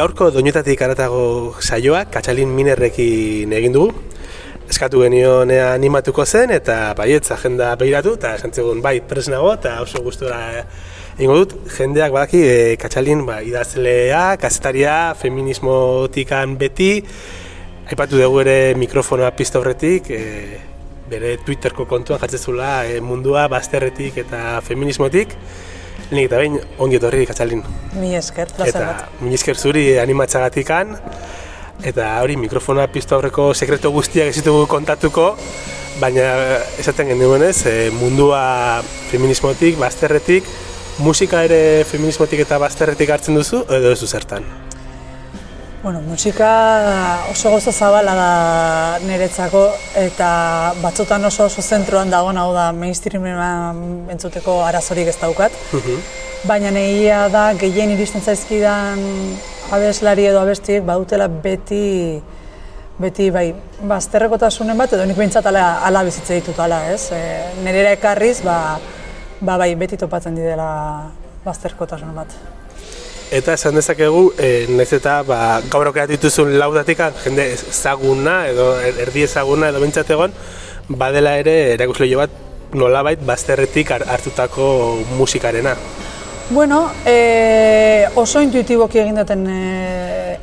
gaurko 0.00 0.30
doinetatik 0.32 0.80
aratago 0.80 1.56
saioa, 1.60 2.06
Katxalin 2.08 2.48
Minerrekin 2.56 3.50
egin 3.52 3.74
dugu. 3.74 3.90
Eskatu 4.70 5.02
genioen 5.04 5.50
animatuko 5.52 6.24
zen, 6.24 6.54
eta 6.56 6.94
baietz 6.96 7.26
agenda 7.34 7.74
behiratu, 7.76 8.14
eta 8.16 8.30
esan 8.38 8.54
zegoen 8.54 8.80
bai 8.80 8.94
presnago, 9.10 9.50
eta 9.58 9.74
oso 9.84 10.00
gustura 10.06 10.38
egingo 11.18 11.36
dut. 11.42 11.52
Jendeak 11.74 12.14
badaki, 12.16 12.40
e, 12.40 12.54
Katxalin 12.80 13.26
ba, 13.28 13.40
idazlea, 13.44 14.22
kazetaria, 14.40 14.94
feminismotikan 15.20 16.56
beti, 16.62 16.92
aipatu 17.90 18.22
dugu 18.22 18.40
ere 18.46 18.56
mikrofonoa 18.80 19.34
pista 19.36 19.60
horretik, 19.60 20.08
e, 20.16 20.62
bere 21.12 21.34
Twitterko 21.44 21.84
kontuan 21.90 22.22
jatzezula 22.22 22.86
e, 22.86 23.02
mundua 23.04 23.50
bazterretik 23.52 24.22
eta 24.24 24.62
feminismotik. 24.64 25.36
Nik 26.10 26.26
eta 26.26 26.40
behin, 26.40 26.58
ongi 26.82 26.98
etorri 26.98 27.26
katxalin. 27.28 27.62
Mi 28.00 28.14
esker, 28.18 28.50
placer 28.56 28.82
Eta 28.82 29.08
mi 29.22 29.34
esker 29.36 29.56
zuri 29.56 29.84
animatzagatikan. 30.02 30.96
Eta 31.86 32.08
hori 32.20 32.36
mikrofonoa 32.36 32.88
piztu 32.92 33.16
aurreko 33.16 33.50
sekreto 33.54 33.92
guztiak 33.94 34.28
ez 34.28 34.36
ditugu 34.36 34.66
kontatuko, 34.68 35.30
baina 36.00 36.26
esaten 36.80 37.08
genuenez, 37.14 37.56
e, 37.66 37.76
mundua 37.96 38.42
feminismotik, 39.10 39.78
bazterretik, 39.80 40.48
musika 41.00 41.44
ere 41.46 41.86
feminismotik 41.88 42.44
eta 42.44 42.60
bazterretik 42.60 43.16
hartzen 43.16 43.40
duzu, 43.40 43.64
edo 43.68 43.94
ez 43.94 44.00
du 44.02 44.10
zertan? 44.10 44.44
Bueno, 45.82 46.02
musika 46.02 47.24
oso 47.30 47.50
gozo 47.50 47.72
zabala 47.72 48.12
da 48.12 48.98
niretzako 49.00 49.62
eta 49.96 50.74
batzutan 50.82 51.24
oso 51.24 51.46
oso 51.48 51.62
zentroan 51.62 52.10
dago 52.10 52.34
hau 52.36 52.52
da 52.52 52.66
mainstreamen 52.72 54.10
entzuteko 54.12 54.58
arazorik 54.62 55.08
ez 55.08 55.16
daukat. 55.16 55.56
Baina 56.44 56.70
negia 56.70 57.30
da 57.32 57.54
gehien 57.54 57.96
iristen 57.96 58.20
zaizkidan 58.20 59.00
abeslari 59.72 60.28
edo 60.28 60.44
abestiek 60.44 60.84
badutela 60.84 61.28
beti 61.28 62.20
beti 63.00 63.30
bai 63.32 63.54
bazterrekotasunen 63.80 64.76
bat 64.76 64.92
edo 64.92 65.08
nik 65.08 65.16
behintzat 65.16 65.46
ala, 65.46 65.80
ala 65.80 66.04
bizitze 66.04 66.42
ditut 66.42 66.60
ala, 66.60 66.84
ez? 66.92 67.08
E, 67.08 67.20
nerera 67.64 67.96
ekarriz, 67.96 68.42
ba, 68.44 68.76
ba 69.40 69.56
bai 69.56 69.74
beti 69.80 69.96
topatzen 69.96 70.36
didela 70.36 70.72
bazterkotasun 71.46 72.12
bat. 72.12 72.59
Eta 73.30 73.54
esan 73.54 73.76
dezakegu, 73.78 74.32
e, 74.42 74.66
nahiz 74.74 74.90
eta 74.96 75.20
ba, 75.22 75.60
gaur 75.70 75.86
aukeratu 75.86 76.16
dituzun 76.16 76.56
laudatik 76.58 76.98
jende 77.22 77.44
ezaguna 77.54 78.40
edo 78.50 78.72
er, 78.82 78.98
erdi 79.06 79.22
ezaguna 79.22 79.68
edo 79.70 79.82
bintzat 79.84 80.10
egon, 80.10 80.34
badela 80.88 81.36
ere 81.38 81.54
erakusle 81.76 82.08
bat 82.18 82.34
nolabait 82.74 83.22
bazterretik 83.26 83.92
hartutako 83.94 84.66
musikarena. 85.18 85.76
Bueno, 86.50 86.90
e, 87.06 88.08
oso 88.18 88.42
intuitiboki 88.42 88.98
egin 88.98 89.20
duten 89.22 89.46
e, 89.46 89.60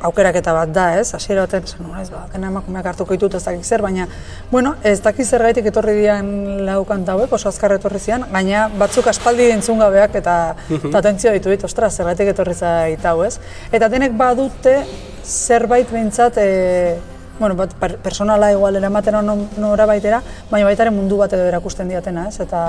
aukeraketa 0.02 0.52
bat 0.54 0.72
da, 0.74 0.86
ez? 0.98 1.12
Hasiera 1.14 1.44
baten, 1.46 1.64
esan 1.66 1.88
ez, 2.00 2.08
ba, 2.12 2.24
dena 2.32 2.50
emakumeak 2.52 2.86
hartuko 2.92 3.16
ditut 3.16 3.34
ez 3.38 3.42
dakik 3.44 3.64
zer, 3.64 3.82
baina, 3.82 4.06
bueno, 4.50 4.74
ez 4.86 4.98
dakik 5.02 5.26
zer 5.26 5.42
gaitik 5.48 5.68
etorri 5.70 5.96
dian 6.00 6.30
lau 6.66 6.80
kantauek, 6.88 7.32
oso 7.32 7.50
azkar 7.50 7.74
etorri 7.78 8.00
zian, 8.02 8.26
baina 8.32 8.68
batzuk 8.78 9.10
aspaldi 9.10 9.50
entzun 9.54 9.82
gabeak 9.82 10.14
eta 10.22 10.38
eta 10.78 10.98
atentzio 11.02 11.34
ditu 11.34 11.52
dit, 11.52 11.64
ostras, 11.64 11.94
zer 11.96 12.10
gaitik 12.12 12.32
etorri 12.34 12.54
zait 12.54 13.06
hau, 13.06 13.20
ez? 13.26 13.38
Eta 13.72 13.90
denek 13.92 14.16
badute 14.18 14.78
zerbait 15.24 15.90
behintzat, 15.90 16.38
e, 16.38 16.98
bueno, 17.38 17.54
bat 17.58 17.74
personala 18.02 18.50
igual 18.52 18.76
eramaten 18.76 19.18
nora 19.58 19.86
baitera, 19.86 20.22
baina 20.50 20.66
baitaren 20.66 20.94
mundu 20.94 21.18
bat 21.20 21.32
edo 21.32 21.46
erakusten 21.50 21.90
diatena, 21.90 22.28
ez? 22.28 22.40
Eta, 22.44 22.62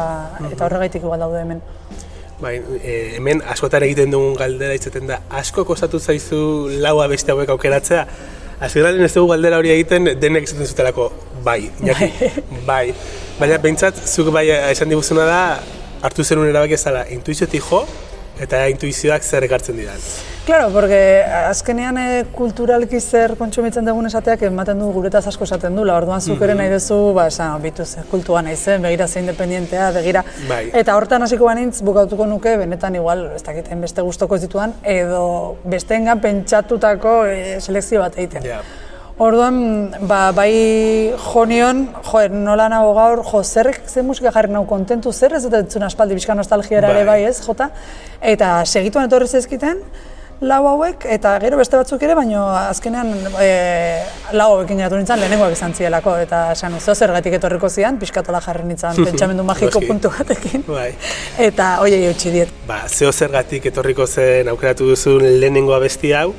eta 0.52 0.66
horregaitik 0.66 1.06
igual 1.06 1.26
daude 1.26 1.42
hemen. 1.42 1.62
Bai, 2.40 2.56
e, 2.80 2.94
hemen 3.18 3.42
askotan 3.52 3.84
egiten 3.84 4.14
dugun 4.14 4.38
galdera 4.40 4.76
izaten 4.78 5.10
da, 5.10 5.20
asko 5.42 5.66
kostatu 5.68 6.00
zaizu 6.00 6.70
lau 6.80 7.00
abeste 7.04 7.34
hauek 7.34 7.50
aukeratzea, 7.56 8.06
Azkenean 8.60 9.00
ez 9.06 9.14
dugu 9.14 9.30
galdera 9.32 9.56
hori 9.62 9.72
egiten 9.72 10.10
denek 10.20 10.44
izaten 10.44 10.68
zutelako, 10.68 11.06
bai, 11.46 11.62
jaki, 11.80 12.10
bai. 12.68 12.92
Baina 13.40 13.60
behintzat, 13.64 14.02
zuk 14.04 14.34
bai 14.36 14.50
esan 14.52 14.92
diguzuna 14.92 15.28
da, 15.30 15.40
hartu 16.04 16.26
zenun 16.26 16.50
erabak 16.50 16.74
ezala 16.76 17.06
intuiziotik 17.16 17.64
jo, 17.64 17.86
eta 18.40 18.66
intuizioak 18.72 19.24
zer 19.24 19.46
ekartzen 19.48 19.78
didan. 19.80 20.04
Claro, 20.50 20.72
porque 20.74 21.22
azkenean 21.46 21.98
e, 22.02 22.06
kulturalki 22.34 22.98
zer 23.00 23.36
kontsumitzen 23.38 23.86
dugun 23.86 24.10
esateak 24.10 24.48
ematen 24.48 24.80
du 24.82 24.88
guretaz 24.96 25.22
asko 25.30 25.46
esaten 25.46 25.76
du, 25.78 25.84
orduan 25.94 26.24
zuk 26.26 26.42
ere 26.42 26.56
nahi 26.58 26.72
duzu, 26.74 26.98
ba, 27.14 27.28
esan, 27.30 27.62
bitu 27.62 27.86
ze 27.86 28.02
kultua 28.10 28.42
nahi 28.42 28.56
zen, 28.58 28.82
begira 28.82 29.08
ze 29.08 29.20
independientea, 29.22 29.92
begira. 30.00 30.24
Bai. 30.50 30.64
Eta 30.74 30.98
hortan 30.98 31.22
hasiko 31.22 31.46
banintz, 31.46 31.84
bukatuko 31.86 32.26
nuke, 32.26 32.58
benetan 32.58 32.98
igual, 32.98 33.28
ez 33.36 33.44
dakiten 33.46 33.86
beste 33.86 34.02
gustoko 34.02 34.40
ez 34.40 34.42
dituan, 34.48 34.74
edo 34.84 35.58
besteengan 35.70 36.22
pentsatutako 36.24 37.18
e, 37.30 37.42
selekzio 37.62 38.02
bat 38.02 38.18
egiten. 38.18 38.50
Ja. 38.50 38.64
Orduan, 39.20 39.56
ba, 40.08 40.30
bai 40.32 41.12
jonion, 41.20 41.82
jo, 42.08 42.22
nola 42.32 42.70
nago 42.72 42.94
gaur, 42.96 43.20
jo, 43.28 43.42
zerrek, 43.44 43.82
ze 43.92 44.00
musika 44.02 44.32
jarri 44.32 44.54
nahu 44.54 44.64
kontentu, 44.70 45.12
zer 45.12 45.34
ez 45.36 45.42
dut 45.44 45.58
entzun 45.58 45.84
aspaldi 45.84 46.16
bizka 46.16 46.38
nostalgiara 46.40 46.94
ere 46.94 47.02
Bai. 47.04 47.26
bai, 47.26 47.26
ez, 47.28 47.42
jota? 47.44 47.68
Eta 48.24 48.54
segituan 48.64 49.10
etorri 49.10 49.28
zezkiten, 49.28 49.82
lau 50.40 50.62
hauek, 50.70 51.04
eta 51.18 51.34
gero 51.44 51.60
beste 51.60 51.76
batzuk 51.76 52.06
ere, 52.08 52.16
baino 52.16 52.46
azkenean 52.48 53.12
e, 53.44 53.50
lau 54.40 54.54
hauekin 54.54 54.80
geratu 54.80 55.02
nintzen 55.02 55.20
lehenengoak 55.20 55.52
izan 55.58 55.76
zielako, 55.76 56.16
eta 56.24 56.46
esan 56.54 56.80
uzeo 56.80 56.96
zergatik 56.96 57.36
etorriko 57.42 57.68
zian, 57.68 58.00
pixkatola 58.00 58.40
jarri 58.48 58.70
nintzen 58.70 59.04
pentsamendu 59.10 59.44
magiko 59.44 59.84
puntu 59.84 60.14
batekin. 60.16 60.64
Bai. 60.70 60.94
Eta 61.50 61.74
hoiei 61.84 62.06
eutxi 62.14 62.32
diet. 62.38 62.56
Ba, 62.72 62.86
zeo 62.88 63.12
zergatik 63.12 63.68
etorriko 63.74 64.08
zen 64.08 64.48
aukeratu 64.56 64.88
duzun 64.94 65.28
lehenengo 65.28 65.76
abesti 65.76 66.16
hau, 66.16 66.30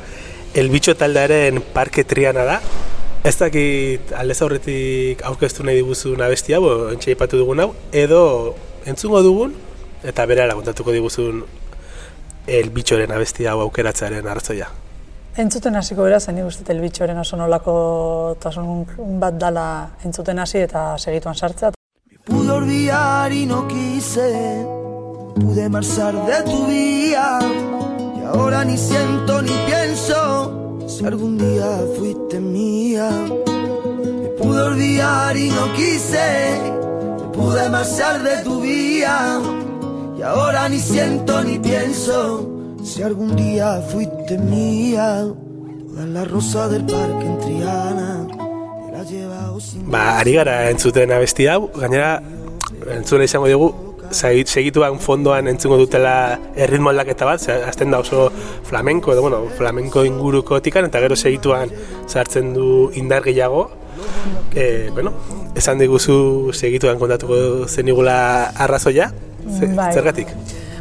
El 0.52 0.68
Bicho 0.68 0.96
taldearen 0.96 1.62
parke 1.74 2.02
triana 2.04 2.44
da. 2.44 2.60
Ez 3.22 3.36
dakit 3.38 4.10
aldez 4.16 4.40
aurretik 4.42 5.22
aurkeztu 5.28 5.62
nahi 5.62 5.78
diguzun 5.78 6.22
abesti 6.24 6.56
hau, 6.56 6.64
entxe 6.90 7.12
aipatu 7.12 7.38
dugun 7.38 7.60
hau, 7.60 7.68
edo 7.92 8.56
entzungo 8.88 9.20
dugun, 9.22 9.54
eta 10.02 10.26
bere 10.26 10.48
kontatuko 10.50 10.92
diguzun 10.92 11.44
El 12.46 12.70
Bichoren 12.70 13.12
abesti 13.12 13.46
hau 13.46 13.60
aukeratzearen 13.60 14.26
arrazoia. 14.26 14.70
Entzuten 15.38 15.76
hasiko 15.76 16.02
beraz, 16.02 16.26
nik 16.34 16.44
uste 16.44 16.64
dut 16.64 16.72
elbitxoren 16.74 17.18
oso 17.18 17.36
nolako 17.36 18.36
tasun 18.42 18.84
bat 19.20 19.36
dala 19.38 19.66
entzuten 20.04 20.38
hasi 20.38 20.64
eta 20.64 20.98
segituan 20.98 21.36
sartzea. 21.36 21.70
Pude 22.24 22.50
olvidar 22.50 23.32
y 23.32 23.46
no 23.46 23.68
quise, 23.68 24.64
pude 25.36 25.68
marchar 25.68 26.14
de 26.26 26.42
tu 26.50 26.66
y 26.70 27.14
ahora 28.32 28.64
ni 28.64 28.76
siento 28.76 29.42
ni 29.42 29.52
pienso 29.66 30.86
si 30.86 31.04
algún 31.04 31.38
día 31.38 31.80
fuiste 31.98 32.41
mía. 32.41 33.10
Me 34.22 34.28
pude 34.38 34.62
olvidar 34.62 35.36
y 35.36 35.50
no 35.50 35.72
quise, 35.74 36.60
me 37.18 37.28
pude 37.36 37.68
marchar 37.68 38.22
de 38.22 38.42
tu 38.42 38.60
vida 38.60 39.41
y 40.18 40.22
ahora 40.22 40.68
ni 40.68 40.78
siento 40.78 41.42
ni 41.42 41.58
pienso 41.58 42.48
si 42.82 43.02
algún 43.02 43.36
día 43.36 43.82
fuiste 43.91 44.38
mía. 44.38 45.26
Todas 45.88 46.08
las 46.08 46.30
rosas 46.30 46.70
del 46.70 46.84
parque 46.86 47.26
en 47.26 47.38
Triana 47.41 48.27
Ba, 49.86 50.18
ari 50.21 50.34
gara 50.34 50.71
entzuten 50.71 51.10
abesti 51.10 51.47
hau, 51.48 51.71
gainera 51.74 52.22
entzuna 52.94 53.24
izango 53.24 53.48
dugu, 53.48 53.90
segituan 54.10 54.98
fondoan 55.01 55.48
entzungo 55.48 55.78
dutela 55.78 56.39
erritmo 56.57 56.91
aldaketa 56.91 57.28
bat, 57.28 57.48
azten 57.66 57.91
da 57.91 58.01
oso 58.03 58.30
flamenko, 58.68 59.12
edo 59.15 59.22
bueno, 59.22 59.45
flamenko 59.59 60.04
inguruko 60.04 60.60
tikan, 60.62 60.86
eta 60.91 61.01
gero 61.01 61.16
segituan 61.16 61.71
sartzen 62.07 62.54
du 62.54 62.91
indar 62.95 63.22
gehiago. 63.22 63.71
E, 64.54 64.91
bueno, 64.95 65.12
esan 65.54 65.78
diguzu 65.78 66.53
segituan 66.54 66.98
kontatuko 66.98 67.66
zenigula 67.68 68.51
arrazoia, 68.57 69.12
Ze, 69.48 69.66
Bai. 69.74 69.95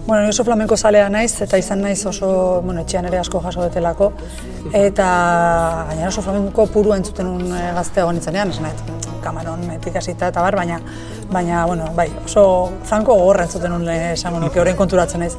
Bueno, 0.09 0.23
ni 0.23 0.29
oso 0.29 0.43
flamenko 0.43 0.75
zalea 0.75 1.05
naiz, 1.13 1.35
eta 1.45 1.57
izan 1.61 1.83
naiz 1.85 1.99
oso, 2.09 2.27
bueno, 2.65 2.81
etxean 2.81 3.05
ere 3.05 3.19
asko 3.19 3.37
jaso 3.43 3.61
betelako, 3.61 4.07
eta 4.73 5.09
gainera 5.91 6.07
oso 6.09 6.23
flamenko 6.25 6.65
purua 6.73 6.97
entzuten 6.97 7.29
un 7.29 7.43
e, 7.53 7.59
gazteago 7.75 8.15
nintzenean, 8.17 8.49
esan 8.49 8.65
nahi, 8.65 8.95
kamaron 9.21 9.67
etik 9.75 10.01
hasita 10.01 10.31
eta 10.33 10.41
bar, 10.41 10.57
baina, 10.57 10.81
baina, 11.29 11.61
bueno, 11.69 11.91
bai, 11.93 12.07
oso 12.25 12.47
franko 12.89 13.19
gogorra 13.21 13.45
entzuten 13.45 13.77
un 13.77 13.85
eh, 13.85 13.99
esango 14.15 14.41
nuke, 14.41 14.57
orain 14.65 14.81
konturatzen 14.81 15.21
naiz. 15.27 15.35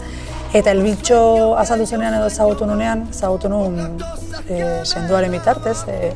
Eta 0.54 0.70
elbitxo 0.70 1.18
azaldu 1.58 1.90
zenean 1.90 2.20
edo 2.22 2.30
ezagutu 2.30 2.70
nunean, 2.70 3.08
ezagutu 3.10 3.50
nun 3.50 3.98
e, 4.46 4.62
senduaren 4.84 5.34
bitartez, 5.34 5.80
e, 5.90 6.14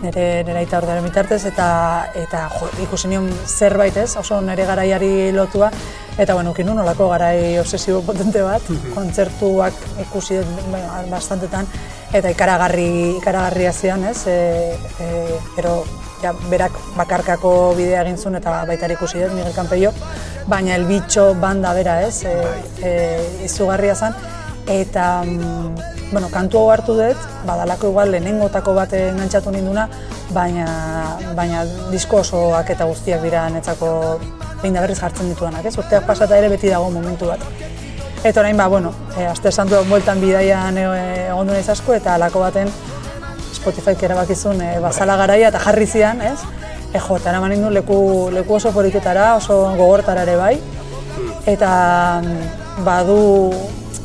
nire, 0.00 0.28
nire 0.48 0.62
aita 0.64 0.80
ordearen 0.80 1.04
bitartez, 1.04 1.44
eta, 1.52 1.68
eta 2.16 2.46
jo, 2.56 2.72
ikusi 2.88 3.12
nion 3.12 3.28
zerbait 3.44 4.06
ez, 4.08 4.14
oso 4.16 4.40
nire 4.40 4.64
garaiari 4.72 5.34
lotua, 5.36 5.68
eta 6.18 6.34
bueno, 6.34 6.50
ukin 6.50 6.66
nolako 6.66 7.08
garai 7.10 7.58
obsesibo 7.58 8.02
potente 8.02 8.42
bat, 8.42 8.62
kontzertuak 8.94 9.74
ikusi 10.06 10.40
dut 10.40 10.68
ba, 10.72 11.02
bastantetan, 11.10 11.68
eta 12.12 12.32
ikaragarri, 12.32 13.16
ikaragarria 13.20 13.72
zian, 13.72 14.04
ez, 14.04 14.26
e, 14.26 14.36
e, 14.98 15.08
ero, 15.58 15.84
ja, 16.22 16.34
berak 16.50 16.74
bakarkako 16.96 17.74
bidea 17.78 18.02
egin 18.02 18.18
zuen 18.18 18.40
eta 18.40 18.64
baita 18.68 18.90
ikusi 18.92 19.22
dut 19.22 19.36
Miguel 19.36 19.54
Campello, 19.54 19.94
baina 20.50 20.74
el 20.74 20.84
bitxo 20.88 21.34
banda 21.40 21.72
bera, 21.74 22.00
ez, 22.02 22.24
e, 22.24 22.34
e, 22.82 22.92
izugarria 23.46 23.94
zen, 23.94 24.16
eta 24.70 25.22
mm, 25.24 26.10
bueno, 26.12 26.28
kantu 26.28 26.58
hau 26.58 26.70
hartu 26.74 26.98
dut, 26.98 27.28
badalako 27.46 27.94
igual 27.94 28.10
lehenengotako 28.10 28.74
bat 28.74 28.92
engantzatu 28.98 29.54
ninduna, 29.54 29.86
baina, 30.34 30.66
baina 31.38 31.64
disko 31.90 32.24
osoak 32.24 32.74
eta 32.74 32.86
guztiak 32.90 33.22
dira 33.22 33.48
netzako 33.50 33.90
behin 34.60 34.76
da 34.76 34.84
berriz 34.84 34.98
jartzen 35.00 35.28
ditudanak, 35.32 35.66
ez? 35.66 35.76
Urteak 35.78 36.06
pasata 36.06 36.38
ere 36.38 36.48
beti 36.52 36.70
dago 36.72 36.90
momentu 36.92 37.30
bat. 37.30 37.44
Eta 38.24 38.42
orain, 38.42 38.56
ba, 38.56 38.66
bueno, 38.68 38.92
e, 39.16 39.24
aste 39.24 39.52
santu 39.52 39.80
bueltan 39.88 40.20
bidaian 40.20 40.76
e, 40.76 40.86
egon 41.28 41.48
du 41.48 41.56
asko, 41.56 41.94
eta 41.96 42.14
alako 42.14 42.40
baten 42.44 42.68
Spotify 43.54 43.96
erabakizun 43.96 44.60
e, 44.60 44.78
bazala 44.80 45.16
garaia 45.16 45.48
eta 45.48 45.58
jarri 45.58 45.86
zian, 45.86 46.20
ez? 46.20 46.38
E, 46.92 46.98
jo, 46.98 47.16
eta 47.16 47.30
eraman 47.30 47.54
nindu 47.54 47.70
leku, 47.70 48.28
leku 48.34 48.58
oso 48.58 48.72
poritutara, 48.72 49.34
oso 49.36 49.62
gogortara 49.78 50.26
ere 50.28 50.36
bai, 50.36 50.56
eta 51.46 51.70
mm, 52.20 52.84
badu, 52.84 53.20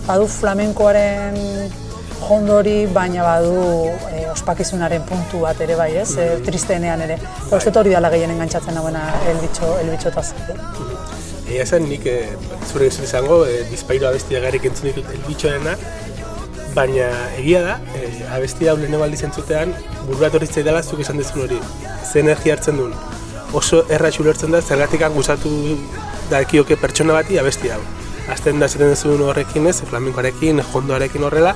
badu 0.08 0.28
flamenkoaren 0.28 1.84
jondori, 2.22 2.86
baina 2.94 3.24
badu 3.26 3.92
e, 4.12 4.26
ospakizunaren 4.32 5.04
puntu 5.10 5.44
bat 5.46 5.60
ere 5.62 5.76
bai, 5.80 5.92
ez? 6.02 6.10
E, 6.18 6.28
tristeenean 6.46 7.02
ere. 7.06 7.20
Eta 7.46 7.60
uste 7.60 7.74
hori 7.80 7.94
dala 7.96 8.12
gehien 8.14 8.34
engantzatzen 8.34 8.78
dagoena 8.78 9.04
elbitxo, 9.34 9.76
elbitxo 9.84 10.14
eta 10.14 10.26
Egia 11.46 11.66
zen 11.66 11.84
nik 11.86 12.08
e, 12.10 12.18
zure 12.72 12.90
gizu 12.90 13.04
izango, 13.06 13.44
e, 13.46 13.62
bizpairu 13.70 14.08
abestia 14.10 14.42
garrik 14.42 14.66
entzun 14.66 14.90
ditut 14.90 15.12
elbitxoena, 15.14 15.76
baina 16.76 17.10
egia 17.40 17.62
da, 17.64 17.76
e, 17.96 18.10
abestia 18.36 18.72
hau 18.72 18.80
lehenengo 18.80 19.06
aldiz 19.06 19.22
entzutean, 19.28 19.76
burbat 20.08 20.40
hori 20.40 20.50
dela 20.56 20.82
zuk 20.84 21.04
esan 21.06 21.22
dezun 21.22 21.46
hori. 21.46 21.60
Ze 22.04 22.20
energia 22.20 22.58
hartzen 22.58 22.82
duen. 22.82 22.98
Oso 23.54 23.86
erra 23.90 24.10
ulertzen 24.20 24.52
da, 24.52 24.62
zergatik 24.62 25.06
guzatu 25.14 25.52
dakioke 26.32 26.76
pertsona 26.76 27.14
bati 27.14 27.38
abesti 27.40 27.70
hau. 27.70 27.80
Azten 28.34 28.60
da 28.60 28.68
ziren 28.68 28.90
duzun 28.90 29.22
horrekin 29.22 29.68
ez, 29.68 29.82
flamenkoarekin, 29.86 30.62
jondoarekin 30.74 31.24
horrela, 31.24 31.54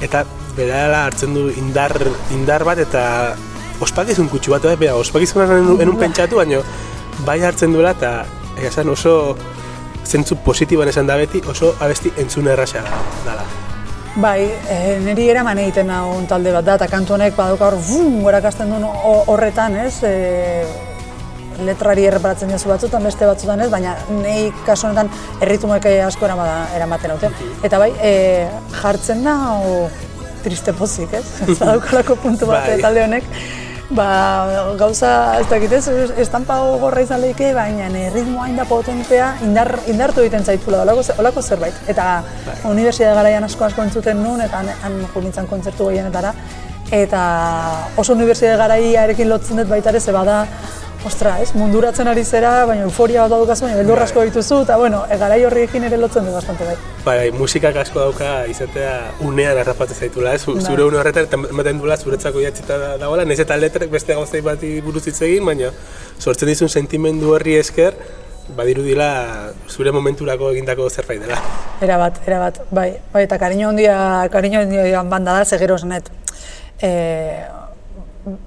eta 0.00 0.24
berala 0.56 1.04
hartzen 1.06 1.34
du 1.34 1.48
indar, 1.50 1.92
indar 2.34 2.64
bat 2.64 2.78
eta 2.78 3.04
ospakizun 3.80 4.28
kutsu 4.32 4.54
bat, 4.56 4.64
eh? 4.64 4.92
ospakizun 4.92 5.80
enun 5.80 5.98
pentsatu, 6.00 6.40
baina 6.40 6.62
bai 7.26 7.40
hartzen 7.44 7.72
duela 7.72 7.92
eta 7.96 8.24
esan 8.64 8.88
oso 8.88 9.36
zentzu 10.06 10.38
positiboan 10.44 10.88
esan 10.88 11.06
da 11.06 11.16
beti, 11.16 11.42
oso 11.48 11.74
abesti 11.80 12.12
entzun 12.16 12.48
erraxa 12.48 12.82
dala. 13.26 13.44
Bai, 14.16 14.48
e, 14.72 14.76
niri 15.04 15.26
eraman 15.28 15.58
egiten 15.60 15.90
hau 15.92 16.22
talde 16.28 16.52
bat 16.54 16.64
da, 16.64 16.76
eta 16.80 16.86
kantu 16.88 17.16
honek 17.18 17.34
badauka 17.36 17.66
hor, 17.68 17.76
bum, 17.84 18.22
gorakasten 18.24 18.70
duen 18.72 18.86
horretan, 19.28 19.76
ez? 19.76 19.98
E, 20.08 20.14
letrari 21.64 22.06
erreparatzen 22.08 22.50
dizu 22.52 22.70
batzutan, 22.72 23.04
beste 23.06 23.28
batzutan 23.28 23.60
ez, 23.64 23.70
baina 23.72 23.94
nei 24.22 24.50
kasu 24.66 24.88
honetan 24.88 25.10
erritmoek 25.40 25.86
asko 26.06 26.28
eramaten 26.28 27.14
haute. 27.14 27.30
Eta 27.66 27.78
bai, 27.82 27.92
e, 28.00 28.12
jartzen 28.80 29.24
da, 29.24 29.36
o, 29.60 29.86
triste 30.46 30.74
pozik, 30.76 31.14
ez? 31.16 31.24
Ez 31.50 31.60
daukalako 31.60 32.18
puntu 32.22 32.50
bat 32.50 32.66
bai. 32.68 32.80
talde 32.82 33.06
honek. 33.06 33.30
Ba, 33.86 34.74
gauza, 34.74 35.38
ez 35.38 35.46
dakit 35.46 35.70
ez, 35.76 35.84
estampa 36.18 36.56
gorra 36.82 37.04
izan 37.04 37.20
lehike, 37.22 37.52
baina 37.54 37.86
erritmoa 38.08 38.48
hain 38.48 38.56
da 38.58 38.64
potentea, 38.66 39.28
indar, 39.46 39.70
indartu 39.86 40.24
egiten 40.24 40.42
zaitula, 40.42 40.80
olako, 40.82 41.04
olako 41.22 41.42
zerbait. 41.42 41.76
Eta 41.86 42.06
bai. 42.48 42.56
universidade 42.72 43.14
garaian 43.14 43.46
asko 43.46 43.68
asko 43.68 43.84
entzuten 43.86 44.18
nun, 44.24 44.42
eta 44.42 44.64
han, 44.64 44.72
han 44.82 45.46
kontzertu 45.46 45.86
gehienetara. 45.92 46.34
Eta 46.90 47.20
oso 47.98 48.14
universidade 48.14 48.58
garaiarekin 48.58 49.30
lotzen 49.30 49.62
dut 49.62 49.70
baita 49.70 49.94
ere, 49.94 50.00
ze 50.00 50.14
bada 50.14 50.44
ostra, 51.06 51.36
ez, 51.42 51.52
munduratzen 51.54 52.08
ari 52.10 52.24
zera, 52.24 52.52
baina 52.68 52.84
euforia 52.86 53.22
bat 53.24 53.34
badukazu, 53.36 53.66
baina 53.66 53.78
beldurra 53.80 54.04
asko 54.08 54.24
dituzu, 54.28 54.60
eta 54.66 54.76
bueno, 54.80 55.04
egarai 55.16 55.38
horriekin 55.48 55.86
ere 55.88 56.00
lotzen 56.00 56.26
du 56.26 56.34
bastante 56.34 56.66
bai. 56.68 56.76
Bai, 57.04 57.30
musikak 57.36 57.78
asko 57.84 58.02
dauka 58.02 58.32
izatea 58.50 58.92
unean 59.26 59.58
arrapatu 59.62 59.94
zaitula, 59.94 60.34
ez? 60.34 60.44
Bai. 60.48 60.58
Zure 60.64 60.84
une 60.88 61.00
horretan, 61.00 61.28
eta 61.30 61.40
ematen 61.54 61.80
dula 61.82 61.96
zuretzako 61.96 62.42
jatzita 62.44 62.96
dagoela, 63.00 63.24
nez 63.24 63.38
eta 63.44 63.58
letrek 63.60 63.90
beste 63.92 64.18
gauzei 64.18 64.42
bat 64.44 64.62
buruz 64.84 65.06
hitz 65.06 65.20
egin, 65.28 65.46
baina 65.46 65.72
sortzen 66.18 66.50
dizun 66.50 66.72
sentimendu 66.72 67.34
horri 67.36 67.58
esker, 67.60 67.96
badiru 68.56 68.84
dila 68.86 69.10
zure 69.68 69.92
momenturako 69.94 70.52
egindako 70.54 70.88
zerbait 70.90 71.22
dela. 71.22 71.38
Era 71.82 71.98
bat, 71.98 72.20
era 72.26 72.38
bat, 72.42 72.60
bai, 72.70 72.90
bai, 73.12 73.26
eta 73.26 73.38
kariño 73.42 73.70
handia, 73.72 73.98
kariño 74.32 74.62
handia 74.62 75.02
banda 75.02 75.38
da, 75.38 75.44
segero 75.44 75.78
zenet. 75.78 76.10
Eh, 76.80 77.42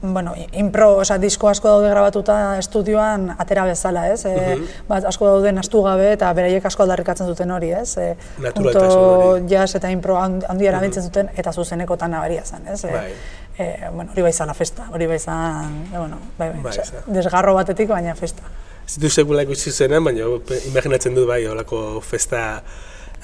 bueno, 0.02 0.34
impro, 0.54 0.98
oza, 0.98 1.18
disko 1.18 1.50
asko 1.50 1.70
daude 1.70 1.90
grabatuta 1.90 2.58
estudioan 2.60 3.30
atera 3.38 3.64
bezala, 3.66 4.08
ez? 4.12 4.26
E, 4.28 4.56
bat, 4.90 5.06
asko 5.08 5.28
daude 5.28 5.54
nastu 5.56 5.82
gabe 5.86 6.12
eta 6.14 6.32
beraiek 6.36 6.66
asko 6.66 6.84
aldarrikatzen 6.84 7.30
duten 7.32 7.52
hori, 7.56 7.72
ez? 7.72 7.98
E, 7.98 8.10
Naturaltasun 8.44 9.48
Jazz 9.50 9.76
eta 9.80 9.92
impro 9.94 10.18
handi 10.20 10.68
erabiltzen 10.68 11.08
zuten 11.08 11.32
eta 11.36 11.54
zuzenekotan 11.54 12.12
nabaria 12.12 12.44
zen, 12.44 12.68
ez? 12.68 12.84
E, 12.84 12.94
bai. 12.94 13.12
E, 13.60 13.70
bueno, 13.94 14.12
hori 14.12 14.24
bai 14.28 14.34
la 14.48 14.54
festa, 14.54 14.88
hori 14.92 15.08
bai 15.08 15.20
zan, 15.20 15.86
e, 15.94 15.98
bueno, 15.98 16.20
bai, 16.38 16.50
bai, 16.50 16.62
bai 16.64 17.04
desgarro 17.08 17.54
batetik, 17.56 17.90
baina 17.90 18.16
festa. 18.16 18.44
Ez 18.88 18.98
du 18.98 19.10
sekula 19.10 19.44
ikusi 19.44 19.72
baina 19.88 20.26
imaginatzen 20.68 21.16
dut 21.16 21.28
bai, 21.28 21.46
holako 21.46 22.02
festa 22.02 22.64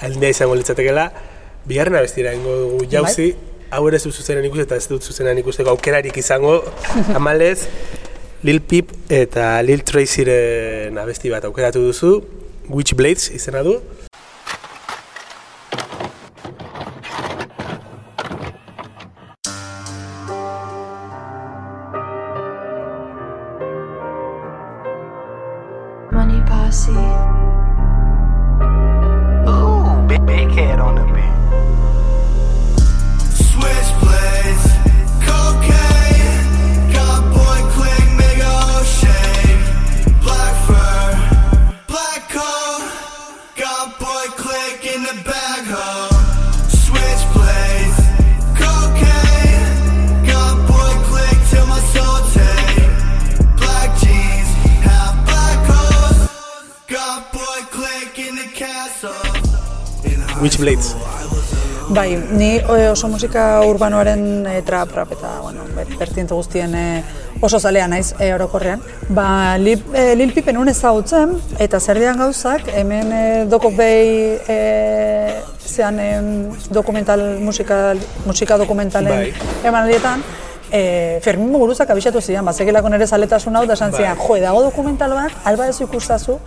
aldea 0.01 0.29
izango 0.29 0.55
litzatekela. 0.55 1.11
Bigarren 1.65 1.95
abestira 1.95 2.33
ingo 2.33 2.55
dugu 2.55 2.85
jauzi, 2.91 3.31
bai? 3.31 3.54
Hau 3.71 3.83
ere 3.89 4.00
zuzenean 4.00 4.45
ikusi 4.47 4.65
eta 4.65 4.77
ez 4.79 4.88
dut 4.89 5.03
zuzenean 5.03 5.38
ikusteko 5.41 5.73
aukerarik 5.73 6.17
izango, 6.17 6.57
amalez, 7.15 7.67
Lil 8.45 8.62
Peep 8.62 8.91
eta 9.09 9.62
Lil 9.65 9.81
Tracyren 9.81 10.97
abesti 11.01 11.31
bat 11.33 11.45
aukeratu 11.47 11.81
duzu, 11.88 12.19
Witchblades 12.69 13.31
izena 13.33 13.63
du. 13.65 13.79
Bai, 61.95 62.17
ni 62.31 62.57
oso 62.91 63.07
musika 63.07 63.61
urbanoaren 63.63 64.43
e, 64.51 64.57
trap, 64.67 64.91
rap 64.91 65.13
eta, 65.15 65.29
bueno, 65.39 65.63
bertiente 65.95 66.33
guztien 66.35 66.73
e, 66.75 67.03
oso 67.39 67.55
zalea 67.55 67.85
naiz 67.87 68.09
e, 68.19 68.33
orokorrean. 68.35 68.81
Ba, 69.15 69.55
Lil, 69.57 69.79
e, 69.95 70.09
Lil 70.19 70.33
Pippen 70.35 70.59
un 70.59 70.67
ezagutzen, 70.67 71.37
eta 71.55 71.79
zer 71.79 72.01
dian 72.03 72.19
gauzak, 72.19 72.67
hemen 72.75 73.13
e, 73.15 73.23
doko 73.47 73.71
behi 73.71 74.35
e, 74.43 74.59
zean 75.63 76.01
e, 76.03 76.09
dokumental, 76.67 77.23
musika, 77.39 77.79
musika 78.25 78.59
dokumentalen 78.59 79.29
bai. 79.29 79.49
eman 79.63 79.87
dietan, 79.87 80.27
e, 80.67 81.21
Fermin 81.23 81.47
Muguruzak 81.47 81.95
abixatu 81.95 82.19
zidan, 82.19 82.43
bat 82.43 82.59
zegelako 82.59 82.91
nire 82.91 83.07
zaletasun 83.07 83.55
hau, 83.55 83.63
da 83.63 83.79
esan 83.79 83.95
zidan, 83.95 84.19
bai. 84.19 84.27
jo, 84.27 84.41
dago 84.43 84.67
dokumental 84.67 85.15
bat, 85.15 85.43
alba 85.47 85.71
ez 85.71 85.79
ikustazu, 85.79 86.41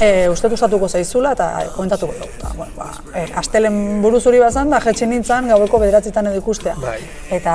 e, 0.00 0.28
uste 0.28 0.48
gustatuko 0.48 0.88
zaizula 0.88 1.32
eta 1.36 1.48
komentatuko 1.74 2.14
dugu. 2.18 2.30
Ta, 2.40 2.52
bueno, 2.56 2.72
ba, 2.76 2.90
e, 3.14 3.26
astelen 3.40 4.02
buruz 4.02 4.24
hori 4.26 4.40
bazan, 4.42 4.70
da 4.70 4.80
jetxin 4.84 5.10
nintzen 5.10 5.48
gaueko 5.52 5.80
bederatzitan 5.82 6.30
edo 6.30 6.40
ikustea. 6.42 6.74
Bai. 6.80 6.98
Eta, 7.38 7.54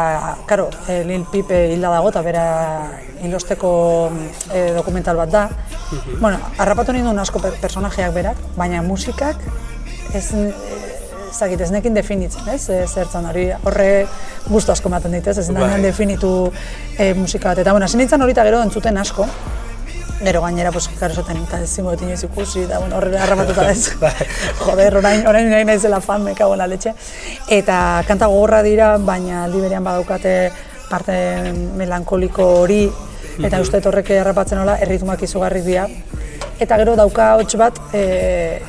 karo, 0.49 0.69
e, 0.87 1.01
Lil 1.07 1.25
Pipe 1.31 1.65
hilda 1.73 1.93
dago 1.95 2.11
eta 2.13 2.23
bera 2.25 2.45
hilosteko 3.23 3.71
e, 4.53 4.69
dokumental 4.77 5.17
bat 5.19 5.33
da. 5.33 5.47
Mhm. 5.91 6.19
Bueno, 6.19 6.39
harrapatu 6.57 6.93
ninduen 6.95 7.19
asko 7.19 7.41
personajeak 7.61 8.13
berak, 8.13 8.37
baina 8.57 8.81
musikak 8.81 9.37
ez 10.13 10.31
zagit 11.33 11.61
ez 11.61 11.69
nekin 11.71 11.93
definitzen, 11.93 12.47
ez? 12.49 12.69
E, 12.69 12.83
zertzen 12.87 13.25
hori 13.29 13.49
horre 13.63 14.07
gustu 14.49 14.73
asko 14.73 14.89
ematen 14.89 15.13
dit, 15.17 15.27
ez? 15.27 15.37
Ez 15.37 15.49
bai. 15.53 15.81
definitu 15.81 16.51
e, 16.97 17.13
musika 17.13 17.49
bat. 17.49 17.59
Eta, 17.63 17.71
bueno, 17.71 17.85
hasi 17.85 17.97
nintzen 17.97 18.21
hori 18.21 18.33
eta 18.35 18.45
gero 18.47 18.61
entzuten 18.65 18.97
asko, 18.97 19.27
Gero 20.19 20.41
gainera, 20.41 20.71
pues, 20.71 20.89
karo 20.99 21.13
esaten, 21.13 21.37
eta 21.45 21.61
ez 21.63 21.69
zingo 21.69 21.95
dut 21.95 22.23
ikusi, 22.23 22.65
da, 22.67 22.79
bueno, 22.79 22.97
horre 22.97 23.17
harrapatuta 23.17 23.69
ez. 23.71 23.95
Bai. 24.01 24.11
Joder, 24.59 24.97
orain, 24.97 25.25
orain 25.27 25.49
nahi 25.49 25.65
nahi 25.65 25.79
zela 25.79 26.01
fan, 26.01 26.23
me 26.23 26.33
cago 26.35 26.55
letxe. 26.55 26.93
Eta 27.47 28.03
kanta 28.07 28.27
gogorra 28.27 28.61
dira, 28.63 28.97
baina 28.97 29.45
aldi 29.45 29.61
berean 29.61 29.83
badaukate 29.83 30.51
parte 30.89 31.53
melankoliko 31.77 32.45
hori, 32.63 32.89
eta 33.39 33.57
mm 33.57 33.61
uste 33.61 33.81
horrek 33.85 34.11
harrapatzen 34.17 34.59
hola, 34.59 34.77
erritmoak 34.83 35.23
izugarri 35.23 35.61
dira. 35.61 35.87
Eta 36.59 36.75
gero 36.81 36.95
dauka 36.99 37.35
hots 37.37 37.55
bat, 37.55 37.79
e, 37.93 38.59